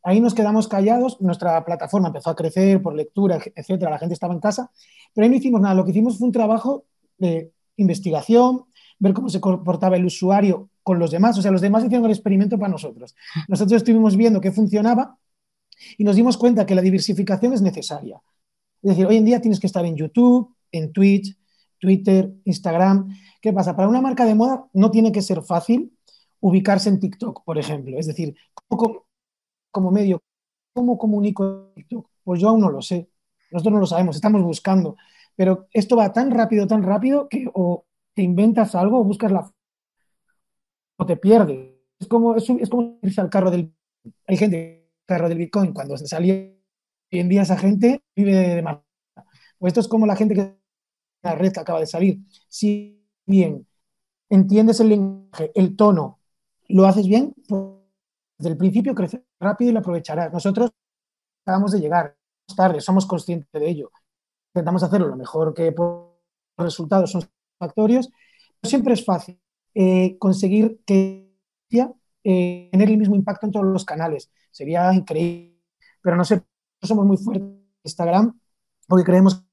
[0.04, 4.34] Ahí nos quedamos callados, nuestra plataforma empezó a crecer por lectura, etcétera, la gente estaba
[4.34, 4.70] en casa,
[5.14, 5.76] pero ahí no hicimos nada.
[5.76, 6.86] Lo que hicimos fue un trabajo
[7.18, 8.66] de investigación,
[9.02, 11.38] ver cómo se comportaba el usuario con los demás.
[11.38, 13.16] O sea, los demás hicieron el experimento para nosotros.
[13.48, 15.18] Nosotros estuvimos viendo qué funcionaba
[15.98, 18.22] y nos dimos cuenta que la diversificación es necesaria.
[18.84, 21.36] Es decir, hoy en día tienes que estar en YouTube, en Twitch,
[21.80, 23.10] Twitter, Instagram.
[23.42, 23.76] ¿Qué pasa?
[23.76, 25.98] Para una marca de moda no tiene que ser fácil
[26.40, 27.98] ubicarse en TikTok, por ejemplo.
[27.98, 28.36] Es decir,
[28.68, 30.22] como, medio,
[30.74, 32.08] ¿cómo comunico TikTok?
[32.24, 33.10] Pues yo aún no lo sé.
[33.52, 34.96] Nosotros no lo sabemos, estamos buscando.
[35.36, 37.86] Pero esto va tan rápido, tan rápido que o
[38.22, 39.52] te inventas algo buscas la
[40.96, 41.74] o te pierdes.
[42.00, 43.74] Es como, es, como irse al carro del...
[44.28, 45.74] Hay gente carro del Bitcoin.
[45.74, 46.56] Cuando se salió hoy
[47.10, 48.82] en día esa gente vive de, de
[49.58, 50.56] Pues esto es como la gente que
[51.24, 52.20] la red que acaba de salir.
[52.48, 53.68] Si bien
[54.30, 56.20] entiendes el lenguaje, el tono,
[56.70, 57.64] lo haces bien, pues
[58.38, 60.32] desde el principio crece rápido y lo aprovecharás.
[60.32, 60.70] Nosotros
[61.44, 62.16] acabamos de llegar
[62.56, 63.92] tarde, somos conscientes de ello.
[64.54, 66.12] Intentamos hacerlo lo mejor que los
[66.60, 67.24] resultados son
[67.62, 68.10] satisfactorios.
[68.64, 69.40] Siempre es fácil
[69.74, 71.32] eh, conseguir que
[72.24, 74.32] eh, tener el mismo impacto en todos los canales.
[74.52, 75.58] Sería increíble,
[76.02, 76.42] pero no sé,
[76.82, 78.40] somos muy fuertes en Instagram
[78.88, 79.46] porque creemos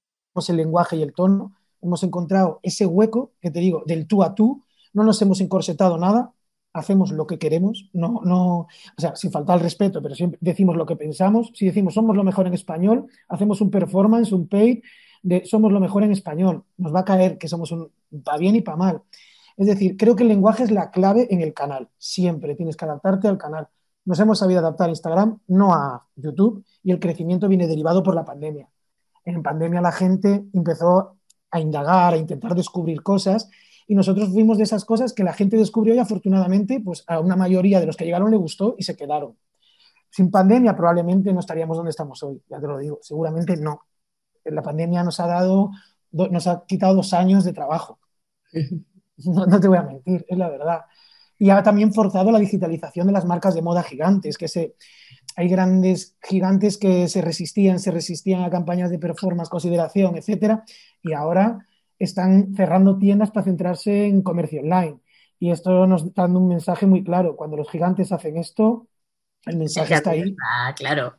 [0.49, 4.35] el lenguaje y el tono hemos encontrado ese hueco que te digo, del tú a
[4.35, 6.33] tú, no nos hemos encorsetado nada,
[6.73, 8.69] hacemos lo que queremos, no, no, o
[8.99, 12.25] sea, sin faltar el respeto, pero siempre decimos lo que pensamos, si decimos somos lo
[12.25, 14.83] mejor en español, hacemos un performance, un paid,
[15.23, 17.91] de somos lo mejor en español, nos va a caer que somos un,
[18.25, 19.03] para bien y para mal.
[19.57, 22.85] Es decir, creo que el lenguaje es la clave en el canal, siempre tienes que
[22.85, 23.69] adaptarte al canal.
[24.05, 28.15] Nos hemos sabido adaptar a Instagram, no a YouTube, y el crecimiento viene derivado por
[28.15, 28.69] la pandemia.
[29.25, 31.19] En pandemia la gente empezó
[31.51, 33.51] a indagar, a intentar descubrir cosas.
[33.87, 37.37] Y nosotros fuimos de esas cosas que la gente descubrió y afortunadamente pues a una
[37.37, 39.37] mayoría de los que llegaron le gustó y se quedaron.
[40.11, 43.83] Sin pandemia probablemente no estaríamos donde estamos hoy, ya te lo digo, seguramente no.
[44.45, 45.71] La pandemia nos ha dado,
[46.13, 47.99] nos ha quitado dos años de trabajo.
[49.25, 50.83] No, no, te voy a mentir, es la verdad.
[51.39, 54.77] Y ha también forzado la digitalización de las marcas de moda gigantes, que se,
[55.37, 60.65] hay grandes gigantes que se resistían, se resistían a campañas de performance, consideración, etcétera,
[61.03, 61.67] y ahora
[61.99, 65.01] están cerrando tiendas para centrarse en comercio online.
[65.41, 67.37] Y esto nos está dando un mensaje muy claro.
[67.37, 68.89] Cuando los gigantes hacen esto,
[69.47, 70.35] el mensaje está ahí.
[70.45, 71.15] Ah, claro.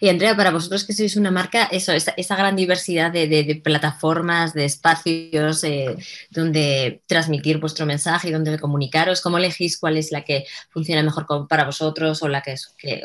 [0.00, 4.64] Y Andrea, para vosotros que sois una marca, eso, esa, gran diversidad de, plataformas, de
[4.64, 5.96] espacios eh,
[6.30, 11.26] donde transmitir vuestro mensaje y donde comunicaros, ¿cómo elegís cuál es la que funciona mejor
[11.46, 12.54] para vosotros o la que,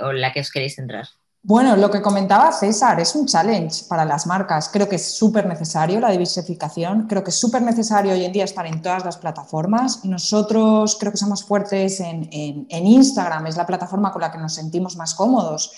[0.02, 1.08] o la que os queréis centrar?
[1.48, 4.68] Bueno, lo que comentaba César es un challenge para las marcas.
[4.70, 7.06] Creo que es súper necesario la diversificación.
[7.06, 10.04] Creo que es súper necesario hoy en día estar en todas las plataformas.
[10.06, 14.56] Nosotros creo que somos fuertes en, en Instagram, es la plataforma con la que nos
[14.56, 15.72] sentimos más cómodos.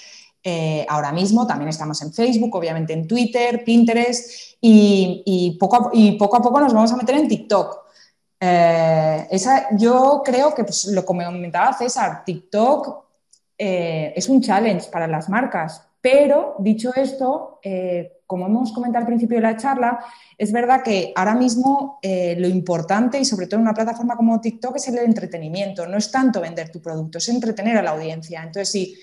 [0.49, 6.59] Eh, ahora mismo también estamos en Facebook, obviamente en Twitter, Pinterest y, poco, a, poco,
[6.61, 7.77] nos vamos a meter en TikTok.
[8.39, 9.27] Eh,
[9.77, 13.03] yo creo que pues, lo comentaba César, TikTok
[13.57, 17.59] eh, es un challenge para las marcas, pero dicho esto,
[18.25, 19.99] como hemos comentado al principio de la charla,
[20.37, 24.77] es verdad que ahora mismo lo importante y sobre todo en una plataforma como TikTok
[24.77, 28.41] es el entretenimiento, no es tanto vender tu producto, es entretener a la audiencia.
[28.41, 28.97] Entonces, si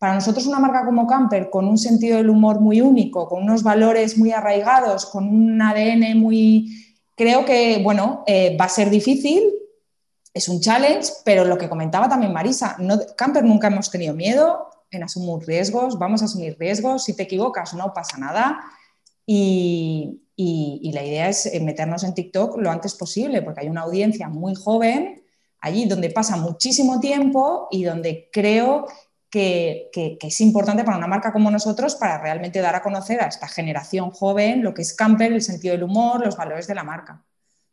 [0.00, 3.62] para nosotros una marca como Camper, con un sentido del humor muy único, con unos
[3.62, 6.96] valores muy arraigados, con un ADN muy...
[7.14, 9.42] Creo que, bueno, eh, va a ser difícil,
[10.32, 12.78] es un challenge, pero lo que comentaba también Marisa,
[13.14, 17.74] Camper nunca hemos tenido miedo en asumir riesgos, vamos a asumir riesgos, si te equivocas
[17.74, 18.58] no pasa nada
[19.26, 23.82] y, y la idea es eh, meternos en TikTok lo antes posible, porque hay una
[23.82, 25.22] audiencia muy joven
[25.60, 28.86] allí donde pasa muchísimo tiempo y donde creo
[29.30, 33.48] que, es importante para una marca como nosotros para realmente dar a conocer a esta
[33.48, 37.22] generación joven lo que es camper, el sentido del humor, los valores de la marca.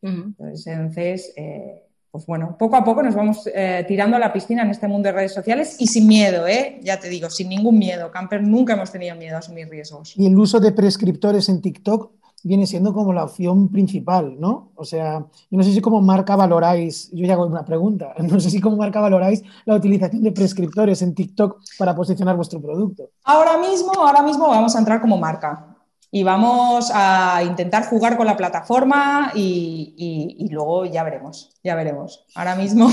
[0.01, 4.69] Entonces, eh, pues bueno, poco a poco nos vamos eh, tirando a la piscina en
[4.69, 6.79] este mundo de redes sociales y sin miedo, ¿eh?
[6.83, 8.11] ya te digo, sin ningún miedo.
[8.11, 10.13] Camper nunca hemos tenido miedo a asumir riesgos.
[10.15, 12.11] Y el uso de prescriptores en TikTok
[12.43, 14.71] viene siendo como la opción principal, ¿no?
[14.75, 18.39] O sea, yo no sé si como marca valoráis, yo ya hago una pregunta, no
[18.39, 23.09] sé si como marca valoráis la utilización de prescriptores en TikTok para posicionar vuestro producto.
[23.23, 25.73] Ahora mismo, ahora mismo vamos a entrar como marca
[26.09, 32.25] y vamos a intentar jugar con la plataforma y, luego ya veremos, ya veremos.
[32.33, 32.89] Ahora mismo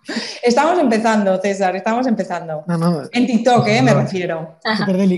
[0.42, 2.64] estamos empezando, César, estamos empezando.
[3.12, 3.82] en TikTok, ¿eh?
[3.82, 4.58] me refiero.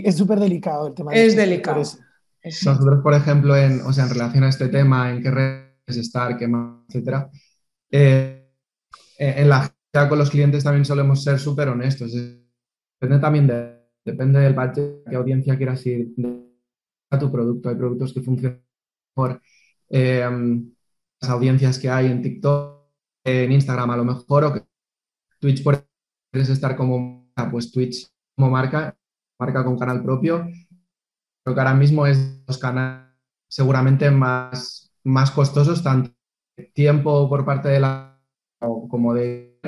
[0.05, 1.13] es súper delicado el tema.
[1.13, 1.83] Es delicado.
[2.43, 6.37] Nosotros, por ejemplo, en, o sea, en relación a este tema, en qué redes estar,
[6.39, 7.31] qué más, etcétera,
[7.91, 8.51] eh,
[9.19, 12.13] en la agenda con los clientes también solemos ser súper honestos.
[12.13, 16.15] Depende también de, depende del budget, qué audiencia quieras ir
[17.11, 17.69] a tu producto.
[17.69, 18.63] Hay productos que funcionan
[19.15, 19.43] mejor.
[19.91, 20.27] Eh,
[21.21, 22.89] las audiencias que hay en TikTok,
[23.25, 24.63] en Instagram a lo mejor, o que
[25.39, 25.93] Twitch, por ejemplo,
[26.33, 28.97] quieres estar como, pues Twitch como marca,
[29.39, 30.47] marca con canal propio,
[31.43, 33.11] Creo que ahora mismo es los canales
[33.49, 36.13] seguramente más, más costosos, tanto
[36.73, 38.21] tiempo por parte de la
[38.61, 39.59] como de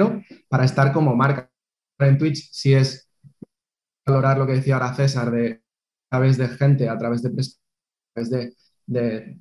[0.48, 1.50] para estar como marca.
[1.98, 3.08] En Twitch, si es
[4.04, 5.62] valorar lo que decía ahora César, de
[6.10, 8.54] a través de gente, a través de, a través de,
[8.86, 9.38] de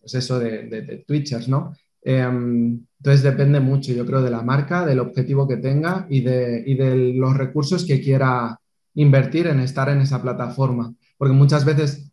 [0.00, 1.74] pues eso, de, de, Twitchers, ¿no?
[2.02, 6.62] Em, entonces depende mucho, yo creo, de la marca, del objetivo que tenga y de,
[6.66, 8.58] y de los recursos que quiera
[8.94, 12.10] invertir en estar en esa plataforma porque muchas veces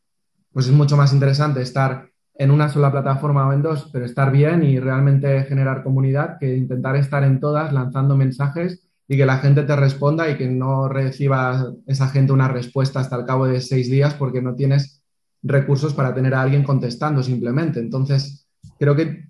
[0.51, 4.31] pues es mucho más interesante estar en una sola plataforma o en dos, pero estar
[4.31, 9.37] bien y realmente generar comunidad que intentar estar en todas lanzando mensajes y que la
[9.37, 13.61] gente te responda y que no reciba esa gente una respuesta hasta el cabo de
[13.61, 15.03] seis días porque no tienes
[15.43, 17.79] recursos para tener a alguien contestando simplemente.
[17.79, 18.47] Entonces,
[18.79, 19.25] creo que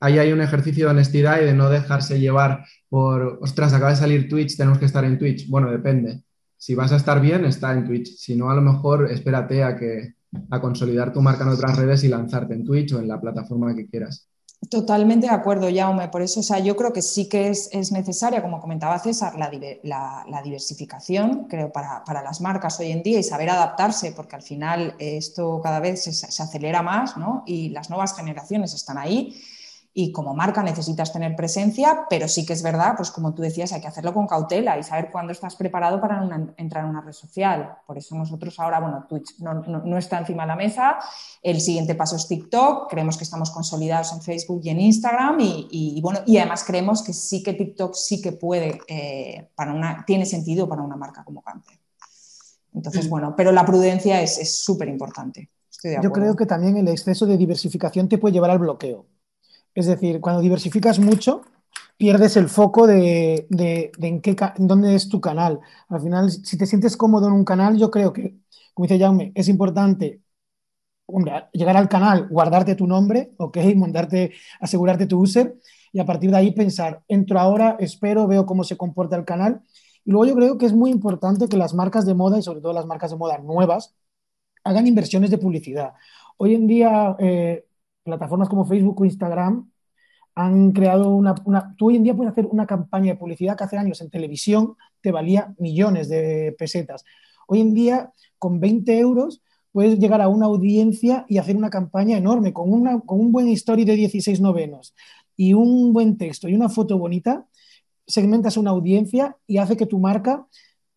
[0.00, 3.96] ahí hay un ejercicio de honestidad y de no dejarse llevar por, ostras, acaba de
[3.96, 5.48] salir Twitch, tenemos que estar en Twitch.
[5.48, 6.22] Bueno, depende
[6.66, 8.16] si vas a estar bien, está en Twitch.
[8.16, 10.14] Si no, a lo mejor espérate a, que,
[10.50, 13.72] a consolidar tu marca en otras redes y lanzarte en Twitch o en la plataforma
[13.72, 14.28] que quieras.
[14.68, 16.08] Totalmente de acuerdo, Jaume.
[16.08, 20.42] Por eso, o sea, yo creo que sí que es, necesaria, como comentaba César, la,
[20.42, 25.60] diversificación, creo, para, las marcas hoy en día y saber adaptarse, porque al final esto
[25.62, 27.44] cada vez se, se acelera más ¿no?
[27.46, 29.40] y las nuevas generaciones están ahí
[29.98, 33.72] y como marca necesitas tener presencia, pero sí que es verdad, pues como tú decías,
[33.72, 36.22] hay que hacerlo con cautela y saber cuándo estás preparado para
[36.58, 37.78] entrar en una red social.
[37.86, 40.98] Por eso nosotros ahora, bueno, Twitch no, está encima de la mesa,
[41.42, 45.98] el siguiente paso es TikTok, creemos que estamos consolidados en Facebook y en Instagram y,
[46.02, 50.26] bueno, y además creemos que sí que TikTok sí que puede, eh, para una, tiene
[50.26, 51.78] sentido para una marca como Canter.
[52.74, 55.48] Entonces, bueno, pero la prudencia es súper importante.
[56.02, 59.06] Yo creo que también el exceso de diversificación te puede llevar al bloqueo.
[59.76, 61.42] Es decir, cuando diversificas mucho,
[61.98, 65.60] pierdes el foco de, en, dónde es tu canal.
[65.88, 68.36] Al final, si te sientes cómodo en un canal, yo creo que,
[68.74, 70.22] como dice Jaume, es importante
[71.52, 75.56] llegar al canal, guardarte tu nombre, ok, montarte, asegurarte tu user
[75.92, 79.62] y a partir de ahí pensar, entro ahora, espero, veo cómo se comporta el canal.
[80.04, 82.60] Y luego yo creo que es muy importante que las marcas de moda y sobre
[82.60, 83.94] todo las marcas de moda nuevas
[84.64, 85.94] hagan inversiones de publicidad.
[86.38, 87.65] Hoy en día, eh,
[88.06, 89.70] plataformas como Facebook o Instagram
[90.34, 91.34] han creado una,
[91.76, 94.76] Tú hoy en día puedes hacer una campaña de publicidad que hace años en televisión
[95.00, 97.04] te valía millones de pesetas.
[97.48, 99.42] Hoy en día, con 20 euros,
[99.72, 103.48] puedes llegar a una audiencia y hacer una campaña enorme, con, una, con un buen
[103.48, 104.94] story de 16 novenos
[105.36, 107.46] y un buen texto y una foto bonita,
[108.06, 110.46] segmentas una audiencia y hace que tu marca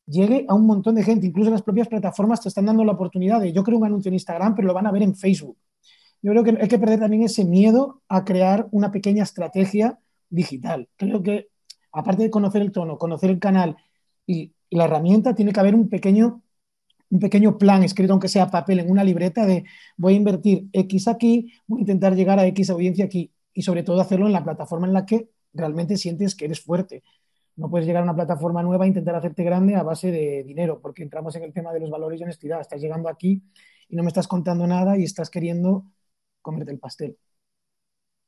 [0.06, 1.28] llegue a un montón de gente.
[1.28, 4.16] Incluso las propias plataformas te están dando la oportunidad de, yo creo un anuncio en
[4.16, 5.58] Instagram, pero lo van a ver en Facebook.
[6.22, 10.90] Yo creo que hay que perder también ese miedo a crear una pequeña estrategia digital.
[10.98, 11.48] Creo que,
[11.92, 13.78] aparte de conocer el tono, conocer el canal
[14.26, 16.44] y, la herramienta, tiene que haber un pequeño,
[17.10, 19.64] un pequeño plan escrito, aunque sea papel, en una libreta de
[19.98, 23.84] voy a invertir X aquí, voy a intentar llegar a X audiencia aquí y sobre
[23.84, 27.04] todo hacerlo en la plataforma en la que realmente sientes que eres fuerte.
[27.56, 30.80] No puedes llegar a una plataforma nueva e intentar hacerte grande a base de dinero,
[30.82, 32.62] porque entramos en el tema de los valores y honestidad.
[32.62, 33.42] Estás llegando aquí
[33.90, 35.86] y no me estás contando nada y estás queriendo
[36.42, 37.18] comerte el pastel.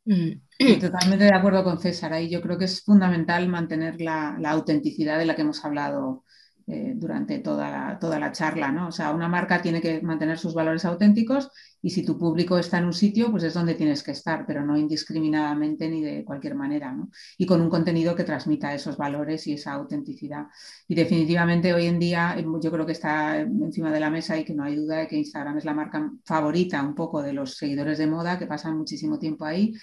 [0.05, 0.79] Mm.
[0.79, 2.13] Totalmente de acuerdo con César.
[2.13, 6.25] Ahí yo creo que es fundamental mantener la, autenticidad de la que hemos hablado
[6.67, 8.71] eh, durante toda la, toda la charla.
[8.71, 8.87] ¿no?
[8.87, 11.49] O sea, una marca tiene que mantener sus valores auténticos
[11.81, 14.63] y si tu público está en un sitio, pues es donde tienes que estar, pero
[14.65, 16.91] no indiscriminadamente ni de cualquier manera.
[16.91, 17.09] ¿no?
[17.37, 20.47] Y con un contenido que transmita esos valores y esa autenticidad.
[20.87, 24.45] Y definitivamente hoy en día eh, yo creo que está encima de la mesa y
[24.45, 27.57] que no hay duda de que Instagram es la marca favorita un poco de los
[27.57, 29.73] seguidores de moda que pasan muchísimo tiempo ahí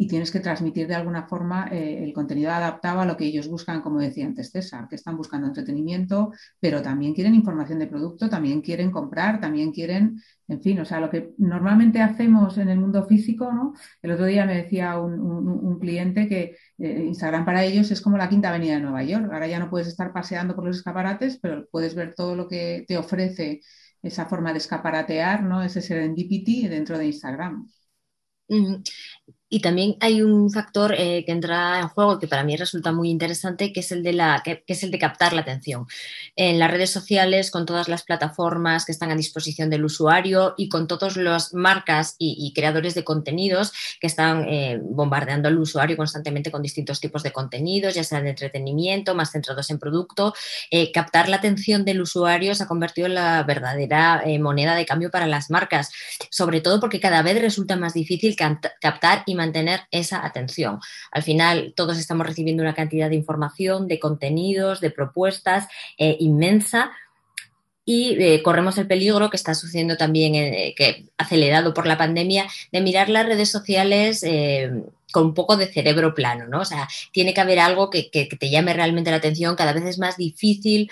[0.00, 3.48] y tienes que transmitir de alguna forma eh, el contenido adaptado a lo que ellos
[3.48, 8.30] buscan, como decía antes César, que están buscando entretenimiento, pero también quieren información de producto,
[8.30, 12.78] también quieren comprar, también quieren, en fin, o sea, lo que normalmente hacemos en el
[12.78, 13.74] mundo físico, ¿no?
[14.00, 18.30] El otro día me decía un, cliente que eh, Instagram para ellos es como la
[18.30, 19.28] quinta avenida de Nueva York.
[19.30, 22.86] Ahora ya no puedes estar paseando por los escaparates, pero puedes ver todo lo que
[22.88, 23.60] te ofrece
[24.02, 25.62] esa forma de escaparatear, ¿no?
[25.62, 27.66] Ese serendipity dentro de Instagram.
[29.52, 33.10] Y también hay un factor eh, que entra en juego que para mí resulta muy
[33.10, 35.88] interesante, que es, el de la, que, es el de captar la atención.
[36.36, 40.68] En las redes sociales, con todas las plataformas que están a disposición del usuario y
[40.68, 46.52] con todas las marcas y, creadores de contenidos que están eh, bombardeando al usuario constantemente
[46.52, 50.32] con distintos tipos de contenidos, ya sea de entretenimiento, más centrados en producto,
[50.70, 55.10] eh, captar la atención del usuario se ha convertido en la verdadera moneda de cambio
[55.10, 55.90] para las marcas,
[56.30, 60.80] sobre todo porque cada vez resulta más difícil captar y mantener esa atención.
[61.10, 65.68] Al final, todos estamos recibiendo una cantidad de información, de contenidos, de propuestas
[65.98, 66.92] eh, inmensa
[67.84, 72.46] y eh, corremos el peligro que está sucediendo también, eh, que acelerado por la pandemia,
[72.72, 74.24] de mirar las redes sociales
[75.12, 76.60] con un poco de cerebro plano, ¿no?
[76.60, 79.98] O sea, tiene que haber algo que, te llame realmente la atención, cada vez es
[79.98, 80.90] más difícil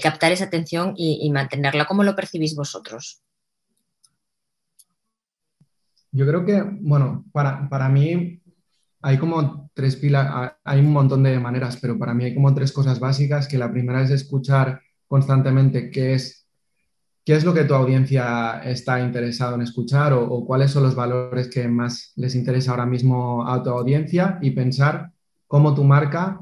[0.00, 1.86] captar esa atención y, mantenerla.
[1.86, 3.20] ¿Cómo lo percibís vosotros?
[6.12, 8.42] Yo creo que, bueno, para, para mí
[9.00, 12.70] hay como tres pilas, hay un montón de maneras, pero para mí hay como tres
[12.70, 16.46] cosas básicas, que la primera es escuchar constantemente qué es,
[17.24, 21.48] qué es lo que tu audiencia está interesado en escuchar o, cuáles son los valores
[21.48, 25.10] que más les interesa ahora mismo a tu audiencia y pensar
[25.46, 26.40] cómo tu marca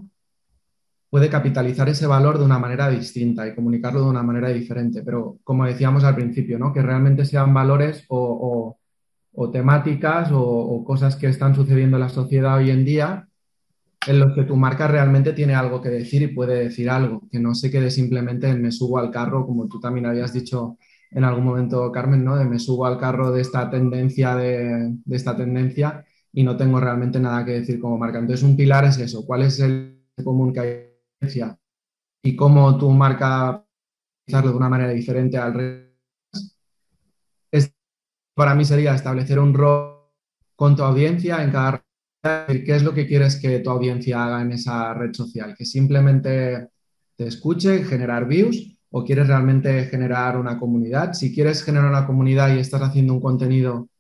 [1.11, 5.03] puede capitalizar ese valor de una manera distinta y comunicarlo de una manera diferente.
[5.03, 6.73] Pero como decíamos al principio, ¿no?
[6.73, 8.80] que realmente sean valores o o
[9.53, 13.29] temáticas o, cosas que están sucediendo en la sociedad hoy en día
[14.07, 17.39] en los que tu marca realmente tiene algo que decir y puede decir algo, que
[17.39, 20.79] no se quede simplemente en me subo al carro, como tú también habías dicho
[21.11, 22.37] en algún momento, Carmen, ¿no?
[22.37, 27.21] De me subo al carro de esta tendencia, de, esta tendencia y no tengo realmente
[27.21, 28.19] nada que decir como marca.
[28.19, 30.91] Entonces, un pilar es eso, ¿cuál es el común que hay
[32.23, 33.67] y cómo tu marca
[34.27, 35.90] de una manera diferente al resto
[38.41, 39.97] para mí sería establecer un rol
[40.57, 41.85] con tu audiencia en cada
[42.23, 45.67] red, qué es lo que quieres que tu audiencia haga en esa red social, que
[45.67, 46.69] simplemente
[47.17, 51.13] te escuche, generar views o quieres realmente generar una comunidad.
[51.13, 53.91] Si quieres generar una comunidad y estás haciendo un contenido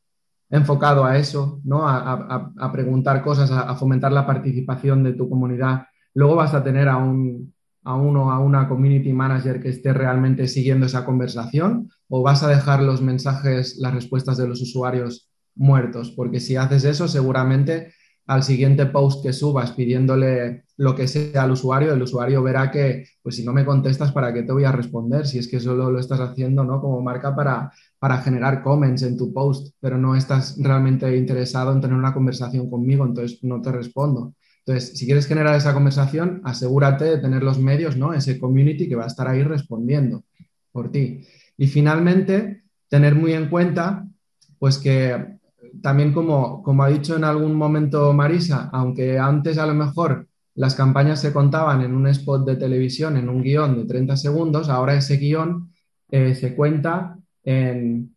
[0.48, 1.86] enfocado a eso, ¿no?
[1.86, 5.82] a, preguntar cosas, a, fomentar la participación de tu comunidad,
[6.14, 7.52] luego vas a tener a un,
[7.84, 12.48] a uno, a una community manager que esté realmente siguiendo esa conversación o vas a
[12.48, 17.92] dejar los mensajes, las respuestas de los usuarios muertos, porque si haces eso, seguramente
[18.26, 23.04] al siguiente post que subas pidiéndole lo que sea al usuario, el usuario verá que,
[23.22, 25.26] pues si no me contestas, ¿para qué te voy a responder?
[25.26, 26.80] Si es que solo lo estás haciendo, ¿no?
[26.80, 31.80] Como marca para, para generar comments en tu post, pero no estás realmente interesado en
[31.80, 34.34] tener una conversación conmigo, entonces no te respondo.
[34.64, 38.14] Entonces, si quieres generar esa conversación, asegúrate de tener los medios, ¿no?
[38.14, 40.22] Ese community que va a estar ahí respondiendo
[40.70, 41.26] por ti.
[41.60, 44.08] Y finalmente, tener muy en cuenta,
[44.58, 45.36] pues que
[45.82, 50.74] también como, como ha dicho en algún momento Marisa, aunque antes a lo mejor las
[50.74, 54.94] campañas se contaban en un spot de televisión, en un guion de 30 segundos, ahora
[54.94, 55.70] ese guion
[56.10, 58.16] eh, se cuenta en,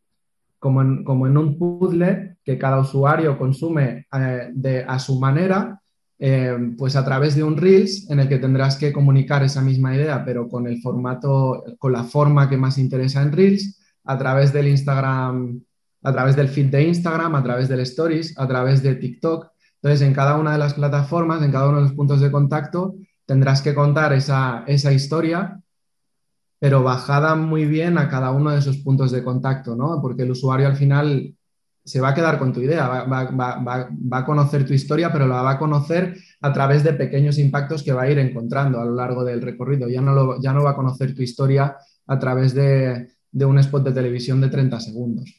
[0.57, 5.81] como, en, como, en, un puzzle que cada usuario consume eh, de, a su manera,
[6.25, 9.93] eh, pues a través de un Reels en el que tendrás que comunicar esa misma
[9.93, 14.53] idea, pero con el formato, con la forma que más interesa en Reels, a través
[14.53, 15.61] del Instagram,
[16.01, 19.49] a través del feed de Instagram, a través del Stories, a través de TikTok.
[19.81, 22.95] Entonces, en cada una de las plataformas, en cada uno de los puntos de contacto,
[23.25, 25.61] tendrás que contar esa, esa historia,
[26.57, 29.99] pero bajada muy bien a cada uno de esos puntos de contacto, ¿no?
[30.01, 31.35] Porque el usuario al final
[31.83, 35.51] se va a quedar con tu idea, va, a conocer tu historia, pero la va
[35.51, 39.23] a conocer a través de pequeños impactos que va a ir encontrando a lo largo
[39.23, 39.89] del recorrido.
[39.89, 41.75] Ya no, ya no va a conocer tu historia
[42.07, 45.35] a través de, un spot de televisión de 30 segundos.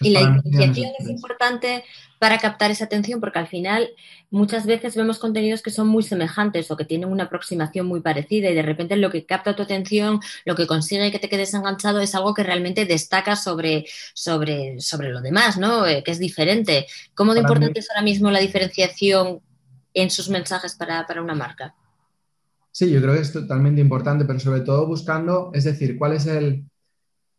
[0.00, 1.84] Y la diferenciación es importante
[2.18, 3.88] para captar esa atención porque al final
[4.30, 8.50] muchas veces vemos contenidos que son muy semejantes o que tienen una aproximación muy parecida
[8.50, 12.00] y de repente lo que capta tu atención, lo que consigue que te quedes enganchado
[12.00, 13.84] es algo que realmente destaca sobre,
[14.14, 15.86] sobre, sobre lo demás, ¿no?
[15.86, 16.86] Eh, que es diferente.
[17.14, 19.40] ¿Cómo de importante es ahora mismo la diferenciación
[19.92, 21.74] en sus mensajes para, para una marca?
[22.72, 26.26] Sí, yo creo que es totalmente importante, pero sobre todo buscando, es decir, cuál es
[26.26, 26.64] el,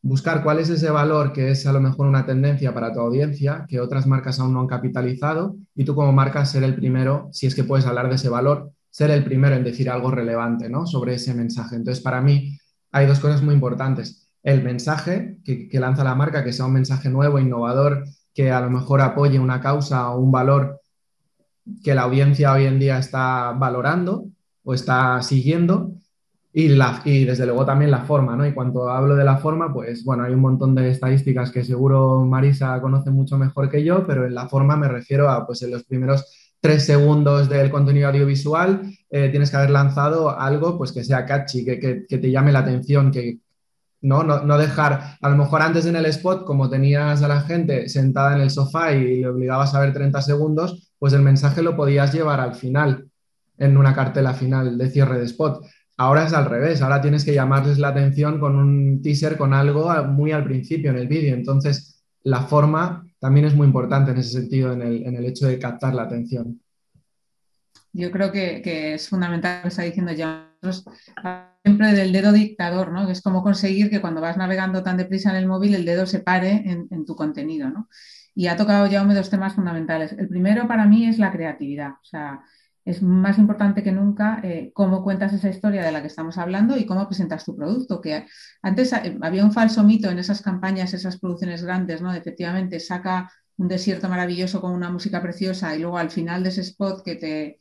[0.06, 3.66] buscar cuál es ese valor que es a lo mejor una tendencia para tu audiencia
[3.68, 7.48] que otras marcas aún no han capitalizado y tú como marca ser el primero, si
[7.48, 10.86] es que puedes hablar de ese valor, ser el primero en decir algo relevante ¿no?
[10.86, 11.76] sobre ese mensaje.
[11.76, 12.56] Entonces, para mí
[12.92, 14.30] hay dos cosas muy importantes.
[14.44, 18.62] El mensaje que, que lanza la marca, que sea un mensaje nuevo, innovador, que a
[18.62, 20.82] lo mejor apoye una causa o un valor
[21.84, 24.28] que la audiencia hoy en día está valorando
[24.64, 25.95] o está siguiendo
[26.58, 28.48] y, la, y desde luego también la forma, ¿no?
[28.48, 32.24] Y cuando hablo de la forma, pues bueno, hay un montón de estadísticas que seguro
[32.24, 35.72] Marisa conoce mucho mejor que yo, pero en la forma me refiero a, pues en
[35.72, 41.04] los primeros tres segundos del contenido audiovisual eh, tienes que haber lanzado algo pues que
[41.04, 43.40] sea catchy, que, que, te llame la atención, que
[44.00, 44.24] ¿no?
[44.24, 44.42] ¿no?
[44.46, 48.34] No, dejar, a lo mejor antes en el spot, como tenías a la gente sentada
[48.34, 52.14] en el sofá y le obligabas a ver 30 segundos, pues el mensaje lo podías
[52.14, 53.10] llevar al final,
[53.58, 55.66] en una cartela final de cierre de spot.
[55.98, 59.90] Ahora es al revés, ahora tienes que llamarles la atención con un teaser, con algo
[60.06, 61.34] muy al principio en el vídeo.
[61.34, 65.94] Entonces, la forma también es muy importante en ese sentido, en el, hecho de captar
[65.94, 66.62] la atención.
[67.94, 70.52] Yo creo que, es fundamental lo que está diciendo ya
[71.64, 73.10] siempre del dedo dictador, ¿no?
[73.10, 76.20] Es como conseguir que cuando vas navegando tan deprisa en el móvil el dedo se
[76.20, 77.88] pare en, tu contenido, ¿no?
[78.34, 80.12] Y ha tocado ya dos temas fundamentales.
[80.12, 81.92] El primero para mí es la creatividad.
[81.92, 82.42] O sea,
[82.86, 86.78] es más importante que nunca eh, cómo cuentas esa historia de la que estamos hablando
[86.78, 88.00] y cómo presentas tu producto.
[88.00, 88.28] Que
[88.62, 92.14] antes eh, había un falso mito en esas campañas, esas producciones grandes, ¿no?
[92.14, 96.62] Efectivamente, saca un desierto maravilloso con una música preciosa y luego al final de ese
[96.62, 97.60] spot que te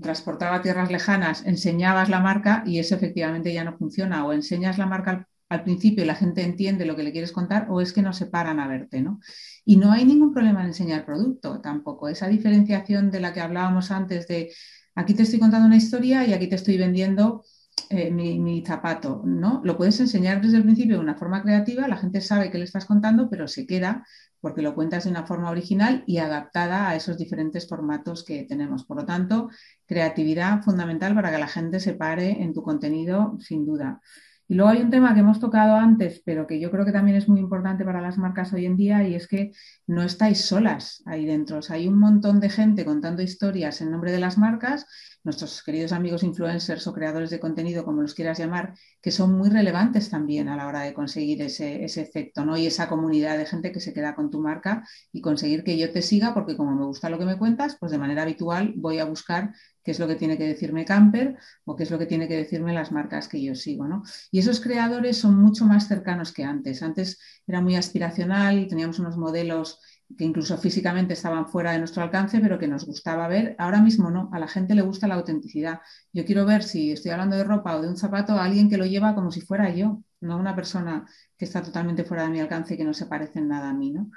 [0.00, 4.24] transportaba a tierras lejanas, enseñabas la marca y eso efectivamente ya no funciona.
[4.24, 7.80] O enseñas la marca al principio la gente entiende lo que le quieres contar o
[7.80, 9.20] es que no se paran a verte, ¿no?
[9.64, 12.08] Y no hay ningún problema en enseñar producto tampoco.
[12.08, 14.50] Esa diferenciación de la que hablábamos antes de
[14.94, 17.44] aquí te estoy contando una historia y aquí te estoy vendiendo
[17.90, 19.60] eh, mi, zapato, ¿no?
[19.64, 22.64] Lo puedes enseñar desde el principio de una forma creativa, la gente sabe que le
[22.64, 24.06] estás contando, pero se queda
[24.40, 28.84] porque lo cuentas de una forma original y adaptada a esos diferentes formatos que tenemos.
[28.84, 29.50] Por lo tanto,
[29.86, 34.00] creatividad fundamental para que la gente se pare en tu contenido, sin duda.
[34.48, 37.16] Y luego hay un tema que hemos tocado antes, pero que yo creo que también
[37.16, 39.52] es muy importante para las marcas hoy en día, y es que
[39.86, 41.60] no estáis solas ahí dentro.
[41.68, 44.86] hay un montón de gente contando historias en nombre de las marcas,
[45.24, 49.50] nuestros queridos amigos influencers o creadores de contenido, como los quieras llamar, que son muy
[49.50, 52.56] relevantes también a la hora de conseguir ese, ese efecto, ¿no?
[52.56, 55.92] Y esa comunidad de gente que se queda con tu marca y conseguir que yo
[55.92, 58.98] te siga, porque como me gusta lo que me cuentas, pues de manera habitual voy
[58.98, 59.52] a buscar
[59.82, 62.36] qué es lo que tiene que decirme Camper o qué es lo que tiene que
[62.36, 63.86] decirme las marcas que yo sigo.
[63.86, 64.02] ¿no?
[64.30, 66.82] Y esos creadores son mucho más cercanos que antes.
[66.82, 69.80] Antes era muy aspiracional, teníamos unos modelos
[70.16, 73.56] que incluso físicamente estaban fuera de nuestro alcance, pero que nos gustaba ver.
[73.58, 75.80] Ahora mismo no, a la gente le gusta la autenticidad.
[76.12, 78.76] Yo quiero ver si estoy hablando de ropa o de un zapato a alguien que
[78.76, 81.06] lo lleva como si fuera yo, no una persona
[81.36, 83.74] que está totalmente fuera de mi alcance y que no se parece en nada a
[83.74, 83.92] mí.
[83.92, 84.10] ¿no?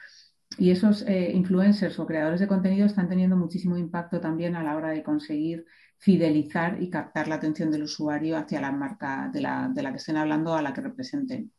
[0.58, 4.76] y esos eh, influencers o creadores de contenido están teniendo muchísimo impacto también a la
[4.76, 5.66] hora de conseguir
[5.98, 9.98] fidelizar y captar la atención del usuario hacia la marca de la, de la que
[9.98, 11.52] estén hablando a la que representen.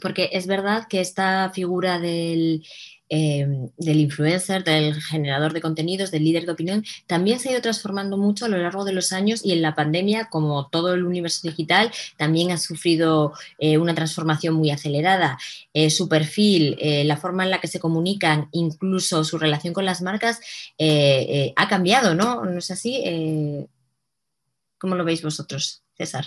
[0.00, 2.64] Porque es verdad que esta figura del,
[3.16, 7.60] Em, del influencer, del generador de contenidos, del líder de opinión, también se ha ido
[7.60, 11.04] transformando mucho a lo largo de los años y en la pandemia, como todo el
[11.04, 15.38] universo digital, también ha sufrido eh, una transformación muy acelerada.
[15.72, 19.84] Eh, su perfil, eh, la forma en la que se comunican, incluso su relación con
[19.84, 20.40] las marcas,
[21.56, 22.44] ha cambiado, ¿no?
[22.44, 23.68] ¿No es así?
[24.76, 26.24] ¿Cómo lo veis vosotros, César?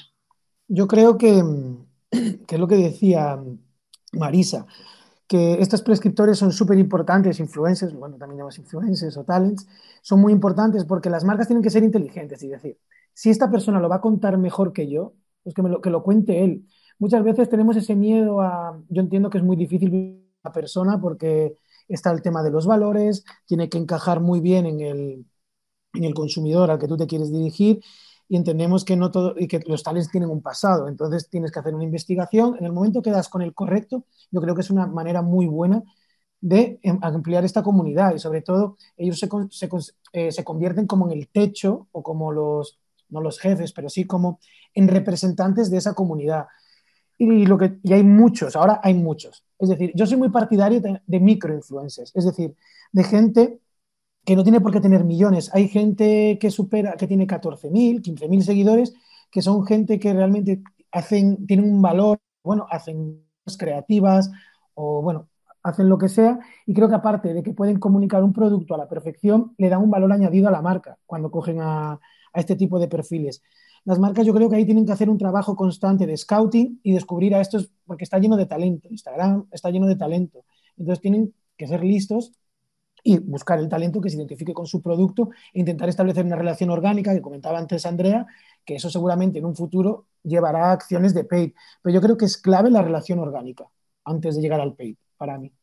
[0.69, 1.43] Yo creo que,
[2.11, 3.37] que es lo que decía
[4.13, 4.65] Marisa
[5.27, 9.67] que estos prescriptores son súper importantes, influencers, bueno, también llamamos influencers o talents,
[10.01, 12.77] son muy importantes porque las marcas tienen que ser inteligentes y decir,
[13.13, 15.13] si esta persona lo va a contar mejor que yo,
[15.43, 16.65] pues que, lo, que lo cuente él.
[16.99, 21.55] Muchas veces tenemos ese miedo a, yo entiendo que es muy difícil la persona porque
[21.87, 25.25] está el tema de los valores, tiene que encajar muy bien en el,
[25.93, 27.81] en el consumidor al que tú te quieres dirigir
[28.29, 30.87] y entendemos que no todo y que los tales tienen un pasado.
[30.87, 32.55] Entonces tienes que hacer una investigación.
[32.59, 35.47] En el momento que das con el correcto, yo creo que es una manera muy
[35.47, 35.83] buena
[36.41, 39.69] de em, ampliar esta comunidad y sobre todo ellos se, se,
[40.13, 44.05] eh, se convierten como en el techo o como los, no los jefes, pero sí
[44.05, 44.39] como
[44.73, 46.47] en representantes de esa comunidad.
[47.17, 49.43] y, lo que, y hay muchos, ahora hay muchos.
[49.57, 52.55] Es decir, yo soy muy partidario de, de microinfluencers, es decir,
[52.91, 53.59] de gente
[54.27, 55.49] que no tiene por qué tener millones.
[55.53, 58.93] Hay gente que supera, que tiene 14.000, 15.000 seguidores,
[59.31, 60.61] que son gente que realmente
[60.91, 63.23] hacen, tienen un valor, bueno, hacen
[63.57, 64.29] creativas
[64.73, 65.29] o, bueno,
[65.63, 66.39] hacen lo que sea.
[66.65, 69.81] Y creo que aparte de que pueden comunicar un producto a la perfección, le dan
[69.81, 71.99] un valor añadido a la marca cuando cogen a, a
[72.39, 73.41] este tipo de perfiles
[73.85, 76.91] las marcas yo creo que ahí tienen que hacer un trabajo constante de scouting y
[76.91, 80.43] descubrir a estos, porque está lleno de talento, Instagram está lleno de talento.
[80.75, 82.33] Entonces tienen que ser listos
[83.07, 86.69] y buscar el talento que se identifique con su producto e intentar establecer una relación
[86.71, 88.27] orgánica, que comentaba antes Andrea,
[88.65, 91.53] que eso seguramente en un futuro llevará a acciones de paid.
[91.81, 93.65] Pero yo creo que es clave la relación orgánica
[94.03, 95.53] antes de llegar al paid, para mí.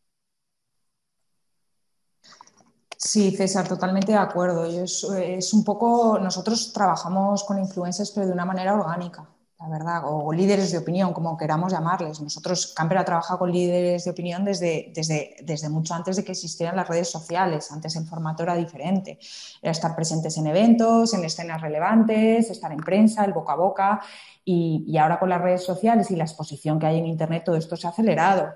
[2.97, 4.65] Sí, César, totalmente de acuerdo.
[4.65, 9.29] es, un poco, nosotros trabajamos con influencers, pero de una manera orgánica,
[9.61, 12.21] la verdad, o, líderes de opinión, como queramos llamarles.
[12.21, 16.33] Nosotros, Camper ha trabajado con líderes de opinión desde, desde, desde mucho antes de que
[16.33, 17.71] existieran las redes sociales.
[17.71, 19.19] Antes el formato era diferente.
[19.63, 24.01] Era estar presentes en eventos, en escenas relevantes, estar en prensa, el boca a boca.
[24.45, 27.57] Y, y ahora con las redes sociales y la exposición que hay en Internet, todo
[27.57, 28.55] esto se ha acelerado.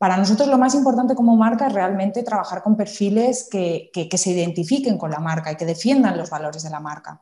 [0.00, 4.96] Para nosotros lo más importante como marca es realmente trabajar con perfiles que, se identifiquen
[4.96, 7.20] con la marca y que defiendan los valores de la marca.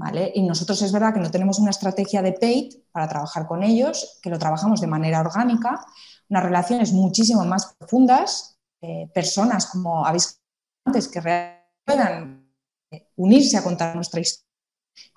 [0.00, 0.32] ¿Vale?
[0.34, 4.18] Y nosotros es verdad que no tenemos una estrategia de paid para trabajar con ellos,
[4.22, 5.84] que lo trabajamos de manera orgánica,
[6.30, 10.40] unas relaciones muchísimo más profundas, eh, personas como habéis
[10.86, 11.20] antes que
[11.84, 12.50] puedan
[13.16, 14.48] unirse a contar nuestra historia,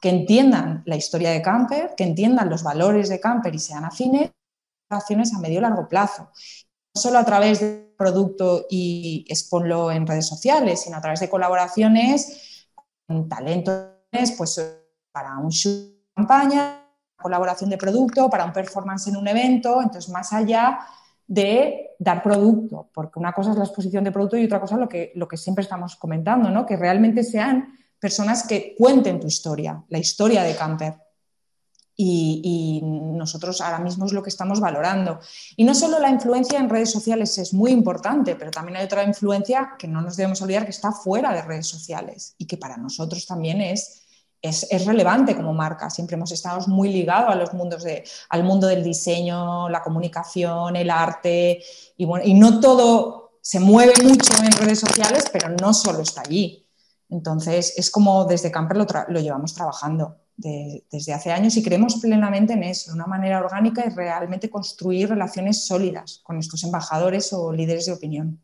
[0.02, 4.32] que entiendan la historia de Camper, que entiendan los valores de Camper y sean afines,
[4.90, 6.30] relaciones a medio y largo plazo
[6.96, 11.30] no solo a través del producto y exponlo en redes sociales, sino a través de
[11.30, 12.68] colaboraciones
[13.08, 13.93] con talentos,
[14.38, 14.78] pues
[15.12, 16.84] para un show campaña,
[17.20, 20.80] colaboración de producto, para un performance en un evento, entonces más allá
[21.26, 24.82] de dar producto, porque una cosa es la exposición de producto y otra cosa es
[24.82, 26.66] lo que, lo que siempre estamos comentando, ¿no?
[26.66, 30.96] que realmente sean personas que cuenten tu historia, la historia de Camper.
[31.96, 35.20] Y, nosotros ahora mismo es lo que estamos valorando.
[35.56, 39.04] Y no solo la influencia en redes sociales es muy importante, pero también hay otra
[39.04, 42.76] influencia que no nos debemos olvidar que está fuera de redes sociales y que para
[42.76, 44.03] nosotros también es,
[44.44, 45.90] es, relevante como marca.
[45.90, 50.76] Siempre hemos estado muy ligados a los mundos de, al mundo del diseño, la comunicación,
[50.76, 51.64] el arte
[51.98, 56.22] y, bueno, y no todo se mueve mucho en redes sociales, pero no solo está
[56.22, 56.68] allí.
[57.10, 62.64] Entonces es como desde Camper lo llevamos trabajando desde hace años y creemos plenamente en
[62.64, 67.86] eso, de una manera orgánica y realmente construir relaciones sólidas con estos embajadores o líderes
[67.86, 68.42] de opinión.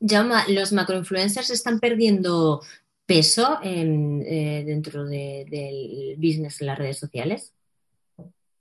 [0.00, 2.62] Llama, ¿los macroinfluencers están perdiendo
[3.08, 7.54] peso eh, dentro del business en las redes sociales?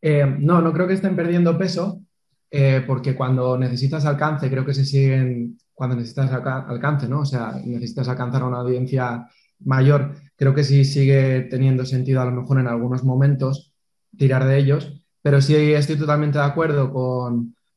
[0.01, 2.01] Eh, no, no creo que estén perdiendo peso,
[2.49, 7.19] eh, porque cuando necesitas alcance, creo que se siguen, cuando necesitas alcance, ¿no?
[7.19, 9.27] O sea, necesitas alcanzar una audiencia
[9.65, 13.73] mayor, creo que sí sigue teniendo sentido a lo mejor en algunos momentos
[14.17, 16.93] tirar de ellos, pero sí estoy totalmente de acuerdo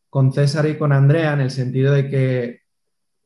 [0.09, 2.60] con César y con Andrea en el sentido de que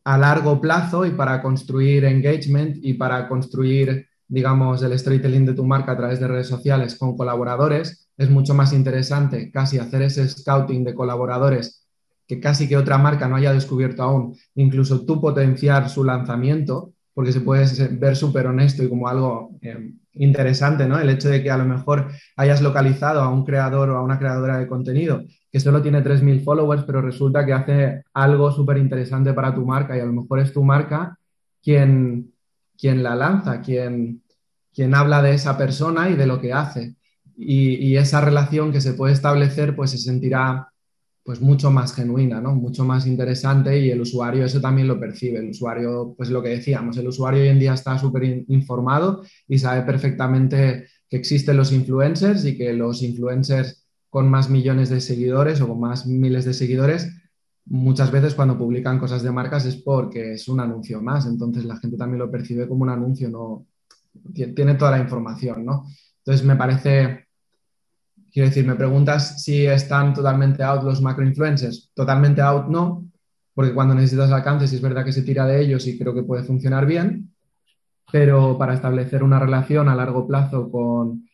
[0.04, 5.64] a largo plazo y para construir engagement y para construir, digamos, el storytelling de tu
[5.64, 10.28] marca a través de redes sociales con colaboradores, es mucho más interesante casi hacer ese
[10.28, 11.86] scouting de colaboradores
[12.26, 17.32] que casi que otra marca no haya descubierto aún, incluso tú potenciar su lanzamiento porque
[17.32, 20.98] se puede ver súper honesto y como algo eh, interesante, ¿no?
[20.98, 24.18] El hecho de que a lo mejor hayas localizado a un creador o a una
[24.18, 29.32] creadora de contenido que solo tiene 3.000 followers, pero resulta que hace algo súper interesante
[29.32, 31.16] para tu marca y a lo mejor es tu marca
[31.62, 32.32] quien,
[32.76, 34.22] quien la lanza, quien,
[34.72, 36.96] quien habla de esa persona y de lo que hace.
[37.36, 40.68] Y, y esa relación que se puede establecer, pues se sentirá
[41.24, 42.54] pues mucho más genuina, ¿no?
[42.54, 45.38] Mucho más interesante y el usuario eso también lo percibe.
[45.38, 49.58] El usuario, pues lo que decíamos, el usuario hoy en día está súper informado y
[49.58, 55.60] sabe perfectamente que existen los influencers y que los influencers con más millones de seguidores
[55.62, 57.10] o con más miles de seguidores,
[57.64, 61.26] muchas veces cuando publican cosas de marcas es porque es un anuncio más.
[61.26, 63.66] Entonces la gente también lo percibe como un anuncio, no
[64.32, 65.86] tiene toda la información, ¿no?
[66.18, 67.28] Entonces me parece
[68.34, 71.92] Quiero decir, me preguntas si están totalmente out los macroinfluencers.
[71.94, 73.08] Totalmente out no,
[73.54, 76.24] porque cuando necesitas alcance, sí es verdad que se tira de ellos y creo que
[76.24, 77.32] puede funcionar bien,
[78.10, 81.28] pero para establecer una relación a largo plazo con,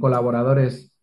[0.00, 0.96] colaboradores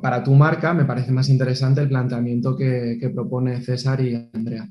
[0.00, 4.68] para tu marca, me parece más interesante el planteamiento que, propone César y Andrea.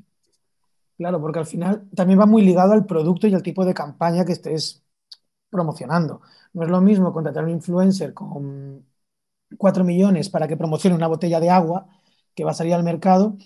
[0.97, 4.23] Claro, porque al final también va muy ligado al producto y al tipo de campaña
[4.23, 4.85] que estés
[5.49, 6.21] promocionando.
[6.53, 8.85] No es lo mismo contratar un influencer con
[9.57, 11.87] 4 millones para que promocione una botella de agua
[12.35, 13.37] que va a salir al mercado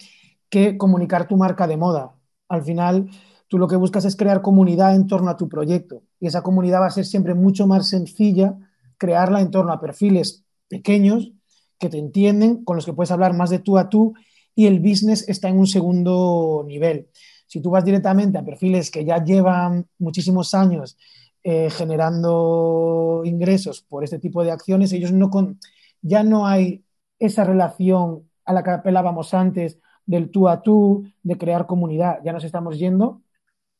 [0.50, 2.16] que comunicar tu marca de moda.
[2.48, 3.10] Al final,
[3.48, 6.82] tú lo que buscas es crear comunidad en torno a tu proyecto y esa comunidad
[6.82, 8.58] va a ser siempre mucho más sencilla
[8.98, 11.32] crearla en torno a perfiles pequeños
[11.78, 14.14] que te entienden, con los que puedes hablar más de tú a tú
[14.56, 17.10] y el business está en un segundo nivel.
[17.48, 20.98] Si tú vas directamente a perfiles que ya llevan muchísimos años
[21.44, 25.60] eh, generando ingresos por este tipo de acciones, ellos no con,
[26.04, 26.86] ya no hay
[27.18, 32.20] esa relación a la que apelábamos antes del tú a tú, de crear comunidad.
[32.24, 33.24] Ya nos estamos yendo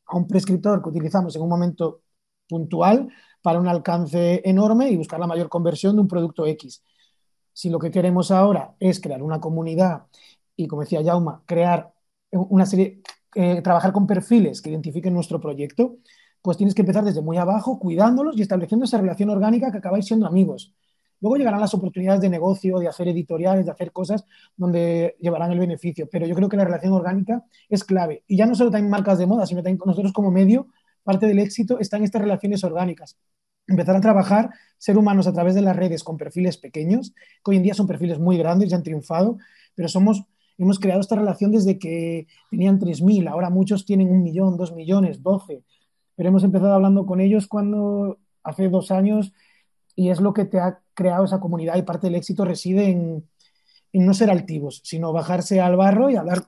[0.06, 2.02] a un prescriptor que utilizamos en un momento
[2.48, 3.10] puntual
[3.42, 6.84] para un alcance enorme y buscar la mayor conversión de un producto X.
[7.52, 10.08] Si lo que queremos ahora es crear una comunidad
[10.56, 11.94] y, como decía Jauma, crear
[12.32, 13.02] una serie,
[13.36, 15.98] eh, trabajar con perfiles que identifiquen nuestro proyecto,
[16.42, 20.06] pues tienes que empezar desde muy abajo, cuidándolos y estableciendo esa relación orgánica que acabáis
[20.06, 20.74] siendo amigos.
[21.24, 24.26] Luego llegarán las oportunidades de negocio, de hacer editoriales, de hacer cosas
[24.58, 28.26] donde llevarán el beneficio, pero yo creo que la relación orgánica es clave.
[28.28, 30.68] Y ya no solo también marcas de moda, sino también nosotros como medio,
[31.02, 33.18] parte del éxito está en estas relaciones orgánicas.
[33.68, 37.56] Empezar a trabajar ser humanos a través de las redes con perfiles pequeños, que hoy
[37.56, 39.38] en día son perfiles muy grandes, ya han triunfado,
[39.76, 40.26] pero somos,
[40.58, 45.24] hemos creado esta relación desde que tenían 3.000, ahora muchos tienen un millón, dos millones,
[45.24, 45.64] 12,
[46.18, 49.32] pero hemos empezado hablando con ellos cuando hace dos años
[49.96, 53.28] y es lo que te ha creado esa comunidad y parte del éxito reside en,
[53.94, 56.44] no ser altivos, sino bajarse al barro y hablar.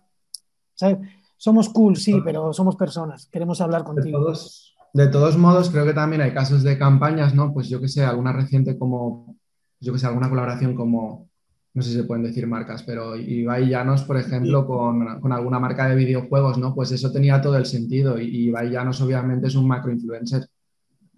[1.37, 4.19] Somos cool, sí, pero somos personas, queremos hablar contigo.
[4.19, 7.53] De todos, de todos modos, creo que también hay casos de campañas, ¿no?
[7.53, 9.35] Pues yo que sé, alguna reciente como,
[9.79, 11.29] yo que sé, alguna colaboración como,
[11.73, 15.59] no sé si se pueden decir marcas, pero Ibai Llanos, por ejemplo, con, con, alguna
[15.59, 16.73] marca de videojuegos, ¿no?
[16.73, 20.47] Pues eso tenía todo el sentido y Ibai Llanos obviamente es un macro influencer,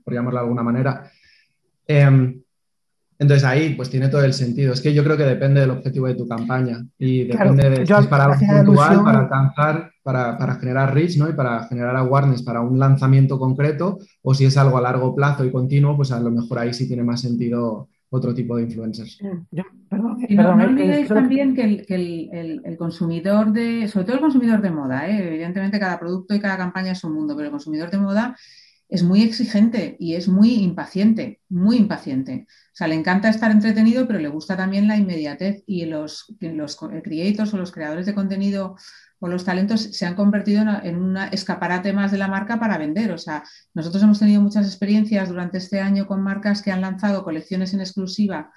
[0.03, 1.11] por llamarlo de alguna manera.
[1.85, 2.41] Em,
[3.19, 4.73] entonces ahí pues tiene todo el sentido.
[4.73, 7.93] Es que yo creo que depende del objetivo de tu campaña y depende de si
[7.93, 11.27] es para algo puntual, para alcanzar, para, para, generar reach ¿no?
[11.29, 15.45] y para generar awareness para un lanzamiento concreto o si es algo a largo plazo
[15.45, 19.19] y continuo, pues a lo mejor ahí sí tiene más sentido otro tipo de influencers.
[20.29, 24.61] y no, olvidéis también que, el, que el, el, consumidor de, sobre todo el consumidor
[24.61, 25.27] de moda, ¿eh?
[25.27, 28.35] evidentemente cada producto y cada campaña es un mundo, pero el consumidor de moda
[28.89, 32.47] es muy exigente y es muy impaciente, muy impaciente.
[32.77, 37.51] Sea, le encanta estar entretenido, pero le gusta también la inmediatez y los, los creators
[37.51, 38.75] o los creadores de contenido
[39.17, 43.11] o los talentos se han convertido en un escaparate más de la marca para vender.
[43.13, 47.23] O sea, nosotros hemos tenido muchas experiencias durante este año con marcas que han lanzado
[47.23, 48.51] colecciones en exclusiva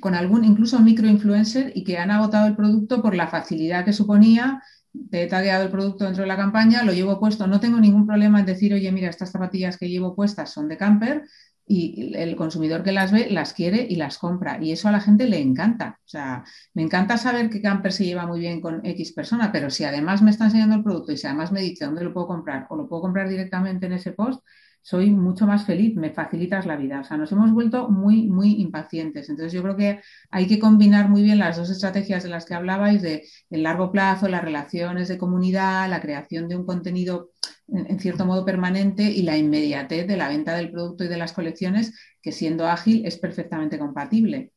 [0.00, 4.62] con algún incluso microinfluencer y que han agotado el producto por la facilidad que suponía
[5.10, 8.06] te he tagueado el producto dentro de la campaña, lo llevo puesto, no tengo ningún
[8.06, 11.24] problema en decir, oye, mira, estas zapatillas que llevo puestas son de camper
[11.72, 14.58] y el consumidor que las ve las quiere y las compra.
[14.60, 16.00] Y eso a la gente le encanta.
[16.04, 16.42] O sea,
[16.74, 20.20] me encanta saber que camper se lleva muy bien con X persona, pero si además
[20.20, 22.76] me está enseñando el producto y si además me dice dónde lo puedo comprar o
[22.76, 24.42] lo puedo comprar directamente en ese post,
[24.82, 27.00] soy mucho más feliz, me facilitas la vida.
[27.00, 29.28] O sea, nos hemos vuelto muy, muy impacientes.
[29.28, 30.00] Entonces, yo creo que
[30.30, 33.92] hay que combinar muy bien las dos estrategias de las que hablabais, de el largo
[33.92, 37.30] plazo, las relaciones de comunidad, la creación de un contenido
[37.68, 41.32] en, cierto modo permanente y la inmediatez de la venta del producto y de las
[41.32, 44.52] colecciones, que siendo ágil es perfectamente compatible.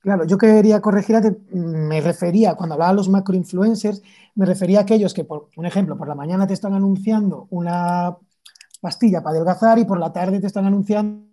[0.00, 1.16] Claro, yo quería corregir,
[1.52, 4.02] me refería, cuando hablaba de los macroinfluencers,
[4.34, 8.16] me refería a aquellos que, por un ejemplo, por la mañana te están anunciando una
[8.80, 11.26] pastilla para adelgazar y por la tarde te están anunciando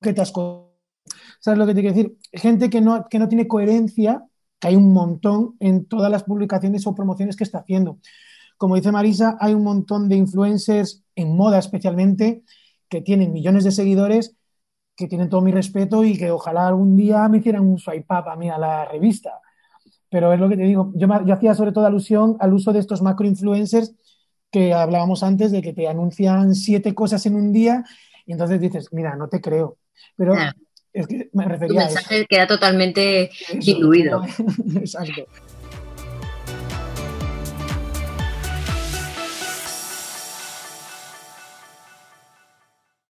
[0.00, 0.32] que te has...
[1.40, 2.18] ¿Sabes lo que te quiero decir?
[2.32, 4.24] Gente que no, que no tiene coherencia,
[4.58, 7.98] que hay un montón en todas las publicaciones o promociones que está haciendo.
[8.56, 12.44] Como dice Marisa, hay un montón de influencers en moda especialmente
[12.88, 14.36] que tienen millones de seguidores,
[14.96, 18.28] que tienen todo mi respeto y que ojalá algún día me hicieran un swipe up
[18.28, 19.40] a mí a la revista.
[20.08, 22.78] Pero es lo que te digo, yo, yo hacía sobre todo alusión al uso de
[22.78, 23.94] estos macro influencers
[24.54, 27.82] que hablábamos antes de que te anuncian siete cosas en un día
[28.24, 29.78] y entonces dices, mira, no te creo.
[30.14, 30.32] Pero
[30.92, 34.22] es que me refería mensaje queda totalmente diluido.
[34.76, 35.26] Exacto.